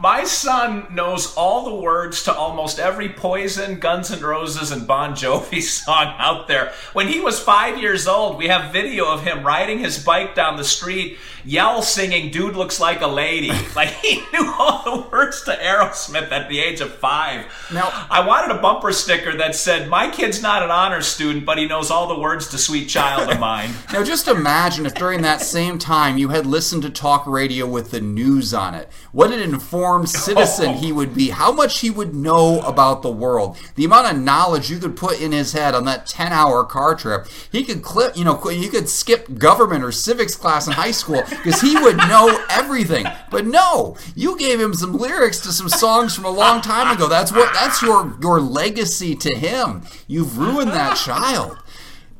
My 0.00 0.22
son 0.22 0.86
knows 0.94 1.34
all 1.34 1.64
the 1.64 1.74
words 1.74 2.22
to 2.24 2.32
almost 2.32 2.78
every 2.78 3.08
Poison, 3.08 3.80
Guns 3.80 4.12
N' 4.12 4.20
Roses, 4.20 4.70
and 4.70 4.86
Bon 4.86 5.12
Jovi 5.12 5.60
song 5.84 6.14
out 6.18 6.46
there. 6.46 6.72
When 6.92 7.08
he 7.08 7.18
was 7.18 7.40
five 7.40 7.78
years 7.78 8.06
old, 8.06 8.38
we 8.38 8.46
have 8.46 8.72
video 8.72 9.06
of 9.06 9.24
him 9.24 9.44
riding 9.44 9.78
his 9.80 10.02
bike 10.04 10.36
down 10.36 10.56
the 10.56 10.62
street, 10.64 11.18
yell 11.44 11.82
singing, 11.82 12.30
Dude 12.30 12.54
Looks 12.54 12.78
Like 12.78 13.00
a 13.00 13.08
Lady. 13.08 13.50
Like 13.74 13.90
he 13.90 14.16
knew 14.32 14.52
all 14.58 14.82
the 14.84 15.08
words 15.08 15.42
to 15.44 15.52
Aerosmith 15.52 16.32
at 16.32 16.48
the 16.48 16.58
age 16.58 16.80
of 16.80 16.92
five. 16.94 17.44
Now- 17.72 18.06
I 18.10 18.26
wanted 18.26 18.56
a 18.56 18.60
bumper 18.60 18.92
sticker 18.92 19.36
that 19.36 19.54
said, 19.54 19.88
My 19.88 20.10
kid's 20.10 20.42
not 20.42 20.62
an 20.62 20.70
honor 20.70 21.00
student, 21.00 21.44
but 21.44 21.58
he 21.58 21.66
knows 21.66 21.90
all 21.90 22.08
the 22.08 22.18
words 22.18 22.48
to 22.48 22.58
Sweet 22.58 22.86
Child 22.88 23.30
of 23.30 23.40
Mine. 23.40 23.70
Now, 23.92 24.04
just 24.04 24.28
imagine 24.28 24.84
if 24.86 24.94
during 24.94 25.22
that 25.22 25.40
same 25.40 25.78
time 25.78 26.18
you 26.18 26.28
had 26.28 26.46
listened 26.46 26.82
to 26.82 26.90
talk 26.90 27.26
radio 27.26 27.66
with 27.66 27.90
the 27.90 28.00
news 28.00 28.52
on 28.54 28.74
it. 28.74 28.88
What 29.12 29.32
it 29.32 29.40
informed 29.40 29.97
citizen 30.06 30.74
he 30.74 30.92
would 30.92 31.14
be. 31.14 31.30
How 31.30 31.52
much 31.52 31.80
he 31.80 31.90
would 31.90 32.14
know 32.14 32.60
about 32.60 33.02
the 33.02 33.10
world. 33.10 33.56
The 33.74 33.84
amount 33.84 34.12
of 34.12 34.22
knowledge 34.22 34.70
you 34.70 34.78
could 34.78 34.96
put 34.96 35.20
in 35.20 35.32
his 35.32 35.52
head 35.52 35.74
on 35.74 35.84
that 35.84 36.06
10 36.06 36.32
hour 36.32 36.64
car 36.64 36.94
trip. 36.94 37.26
He 37.50 37.64
could 37.64 37.82
clip, 37.82 38.16
you 38.16 38.24
know, 38.24 38.50
you 38.50 38.68
could 38.68 38.88
skip 38.88 39.38
government 39.38 39.84
or 39.84 39.92
civics 39.92 40.36
class 40.36 40.66
in 40.66 40.72
high 40.72 40.90
school 40.90 41.22
because 41.28 41.60
he 41.60 41.76
would 41.76 41.96
know 41.96 42.44
everything. 42.50 43.06
But 43.30 43.46
no, 43.46 43.96
you 44.14 44.38
gave 44.38 44.60
him 44.60 44.74
some 44.74 44.96
lyrics 44.96 45.40
to 45.40 45.52
some 45.52 45.68
songs 45.68 46.14
from 46.14 46.24
a 46.24 46.30
long 46.30 46.60
time 46.60 46.94
ago. 46.94 47.08
That's 47.08 47.32
what, 47.32 47.52
that's 47.52 47.82
your, 47.82 48.16
your 48.20 48.40
legacy 48.40 49.14
to 49.16 49.34
him. 49.34 49.82
You've 50.06 50.38
ruined 50.38 50.70
that 50.70 50.96
child. 50.96 51.58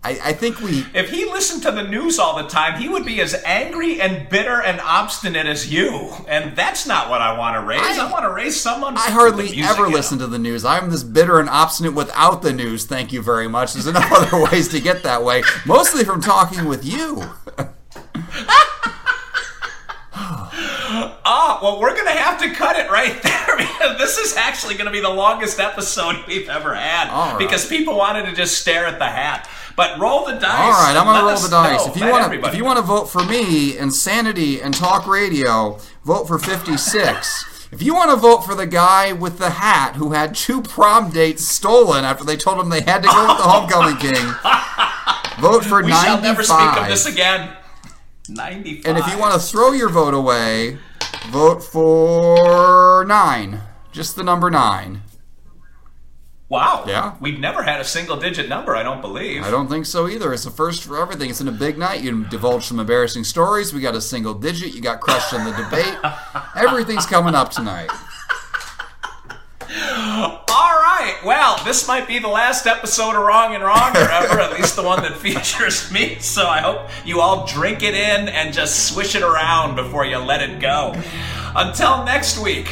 I, 0.05 0.19
I 0.27 0.33
think 0.33 0.61
we. 0.61 0.87
If 0.95 1.11
he 1.11 1.25
listened 1.25 1.63
to 1.65 1.73
the 1.73 1.83
news 1.83 2.19
all 2.21 2.37
the 2.41 2.49
time, 2.49 2.81
he 2.81 2.89
would 2.89 3.05
be 3.05 3.21
as 3.21 3.35
angry 3.45 4.01
and 4.01 4.29
bitter 4.29 4.63
and 4.63 4.81
obstinate 4.81 5.47
as 5.47 5.71
you. 5.73 6.11
And 6.29 6.55
that's 6.57 6.87
not 6.87 7.11
what 7.11 7.21
I 7.21 7.37
want 7.37 7.57
to 7.57 7.67
raise. 7.67 7.81
I, 7.81 8.07
I- 8.07 8.11
want 8.11 8.25
to 8.25 8.31
raise 8.31 8.59
someone. 8.61 8.97
I 8.97 9.11
hardly 9.11 9.61
ever 9.63 9.89
listen 9.89 10.19
to 10.19 10.27
the 10.27 10.39
news. 10.39 10.65
I'm 10.65 10.91
this 10.91 11.03
bitter 11.03 11.41
and 11.41 11.49
obstinate 11.49 11.95
without 11.95 12.43
the 12.43 12.53
news. 12.53 12.87
Thank 12.87 13.13
you 13.13 13.23
very 13.23 13.49
much. 13.49 13.73
There's 13.75 13.87
enough 13.89 14.11
other 14.13 14.43
ways 14.45 14.69
to 14.69 14.81
get 14.81 15.03
that 15.03 15.25
way, 15.25 15.43
mostly 15.67 16.05
from 16.05 16.21
talking 16.21 16.67
with 16.67 16.85
you. 16.85 17.25
Ah, 21.31 21.61
well, 21.63 21.79
we're 21.81 21.93
going 21.95 22.07
to 22.07 22.11
have 22.13 22.41
to 22.41 22.55
cut 22.55 22.77
it 22.77 22.91
right 22.91 23.13
there 23.23 23.57
because 23.59 23.99
this 23.99 24.17
is 24.19 24.37
actually 24.37 24.75
going 24.75 24.87
to 24.87 24.91
be 24.91 25.01
the 25.01 25.09
longest 25.11 25.61
episode 25.61 26.17
we've 26.27 26.49
ever 26.49 26.75
had 26.75 27.09
right. 27.11 27.39
because 27.39 27.69
people 27.69 27.97
wanted 27.97 28.25
to 28.27 28.33
just 28.35 28.59
stare 28.59 28.87
at 28.87 28.99
the 28.99 29.07
hat. 29.07 29.49
But 29.79 29.97
roll 30.01 30.27
the 30.27 30.33
dice. 30.33 30.43
All 30.45 30.73
right, 30.73 30.97
I'm 30.97 31.05
gonna 31.07 31.25
roll 31.25 31.39
the 31.39 31.49
dice. 31.49 31.87
know. 31.87 31.93
If 31.93 31.97
you 31.97 32.03
Let 32.07 32.11
want 32.11 32.33
to, 32.33 32.49
if 32.49 32.57
you 32.57 32.65
want 32.65 32.79
to 32.79 32.83
vote 32.83 33.05
for 33.05 33.23
me, 33.23 33.79
Insanity 33.79 34.61
and 34.61 34.75
Talk 34.75 35.07
Radio, 35.07 35.79
vote 36.05 36.25
for 36.27 36.37
56. 36.37 37.69
If 37.71 37.81
you 37.81 37.95
want 37.95 38.11
to 38.11 38.17
vote 38.17 38.41
for 38.41 38.57
the 38.57 38.67
guy 38.67 39.13
with 39.13 39.39
the 39.39 39.51
hat 39.51 39.95
who 39.95 40.11
had 40.11 40.35
two 40.35 40.63
prom 40.63 41.11
dates 41.11 41.47
stolen 41.47 42.05
after 42.05 42.25
they 42.25 42.37
told 42.37 42.59
him 42.59 42.71
they 42.71 42.81
had 42.81 43.05
to 43.05 43.09
go 43.09 43.29
with 43.29 43.37
the 43.37 43.45
homecoming 43.45 43.99
king, 43.99 44.27
vote 45.41 45.65
for 45.65 45.81
we 45.81 45.91
95. 45.91 46.05
shall 46.05 46.21
never 46.23 46.43
speak 46.43 46.77
of 46.83 46.89
this 46.89 47.07
again. 47.07 47.57
95. 48.29 48.85
And 48.85 48.99
if 48.99 49.07
you 49.07 49.17
want 49.17 49.35
to 49.35 49.39
throw 49.41 49.71
your 49.71 49.91
vote 49.91 50.13
away, 50.13 50.79
vote 51.29 51.63
for 51.63 53.05
nine. 53.07 53.61
Just 53.93 54.17
the 54.17 54.25
number 54.25 54.51
nine. 54.51 55.03
Wow. 56.49 56.85
Yeah. 56.87 57.15
We've 57.21 57.39
never 57.39 57.63
had 57.63 57.79
a 57.81 57.85
single 57.85 58.17
digit 58.17 58.49
number, 58.49 58.75
I 58.75 58.83
don't 58.83 59.03
believe. 59.03 59.43
I 59.43 59.51
don't 59.51 59.69
think 59.69 59.85
so 59.85 60.09
either. 60.09 60.33
It's 60.33 60.45
the 60.45 60.51
first 60.51 60.83
for 60.85 61.01
everything. 61.01 61.29
It's 61.29 61.43
in 61.43 61.49
a 61.49 61.53
big 61.53 61.77
night. 61.77 62.03
You 62.03 62.25
divulge 62.25 62.65
some 62.65 62.81
embarrassing 62.81 63.25
stories. 63.25 63.75
We 63.75 63.81
got 63.83 63.95
a 63.95 64.01
single 64.01 64.33
digit. 64.33 64.75
You 64.75 64.81
got 64.81 65.01
crushed 65.01 65.35
in 65.35 65.45
the 65.45 65.53
debate. 65.53 65.95
Everything's 66.57 67.05
coming 67.05 67.35
up 67.35 67.51
tonight. 67.51 67.91
All 69.71 70.81
right. 70.81 71.17
Well, 71.25 71.63
this 71.65 71.87
might 71.87 72.09
be 72.09 72.19
the 72.19 72.29
last 72.29 72.67
episode 72.67 73.15
of 73.15 73.23
Wrong 73.23 73.55
and 73.55 73.63
Wronger 73.63 74.09
ever, 74.11 74.41
at 74.41 74.53
least 74.59 74.75
the 74.77 74.83
one 74.83 75.03
that 75.03 75.17
features 75.19 75.93
me. 75.93 76.19
So 76.19 76.47
I 76.47 76.61
hope 76.61 76.89
you 77.05 77.21
all 77.21 77.47
drink 77.47 77.83
it 77.83 77.95
in 77.95 78.29
and 78.29 78.55
just 78.55 78.89
swish 78.93 79.15
it 79.15 79.23
around 79.23 79.77
before 79.77 80.07
you 80.07 80.17
let 80.17 80.41
it 80.43 80.61
go. 80.61 80.95
Until 81.55 82.05
next 82.05 82.39
week, 82.39 82.71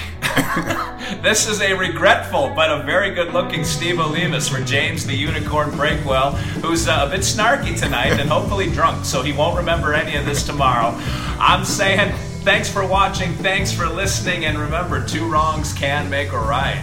this 1.22 1.48
is 1.48 1.60
a 1.60 1.72
regretful 1.74 2.52
but 2.54 2.70
a 2.70 2.82
very 2.84 3.10
good 3.10 3.32
looking 3.32 3.64
Steve 3.64 3.96
Olivas 3.96 4.48
for 4.48 4.62
James 4.64 5.06
the 5.06 5.14
Unicorn 5.14 5.70
Breakwell, 5.70 6.34
who's 6.62 6.88
uh, 6.88 7.04
a 7.06 7.10
bit 7.10 7.20
snarky 7.20 7.78
tonight 7.78 8.18
and 8.18 8.28
hopefully 8.28 8.70
drunk, 8.70 9.04
so 9.04 9.22
he 9.22 9.32
won't 9.32 9.56
remember 9.56 9.94
any 9.94 10.16
of 10.16 10.24
this 10.24 10.44
tomorrow. 10.44 10.94
I'm 11.38 11.64
saying 11.64 12.12
thanks 12.42 12.70
for 12.70 12.86
watching, 12.86 13.32
thanks 13.34 13.72
for 13.72 13.88
listening, 13.88 14.44
and 14.44 14.58
remember, 14.58 15.04
two 15.04 15.28
wrongs 15.30 15.72
can 15.72 16.08
make 16.08 16.32
a 16.32 16.38
right. 16.38 16.82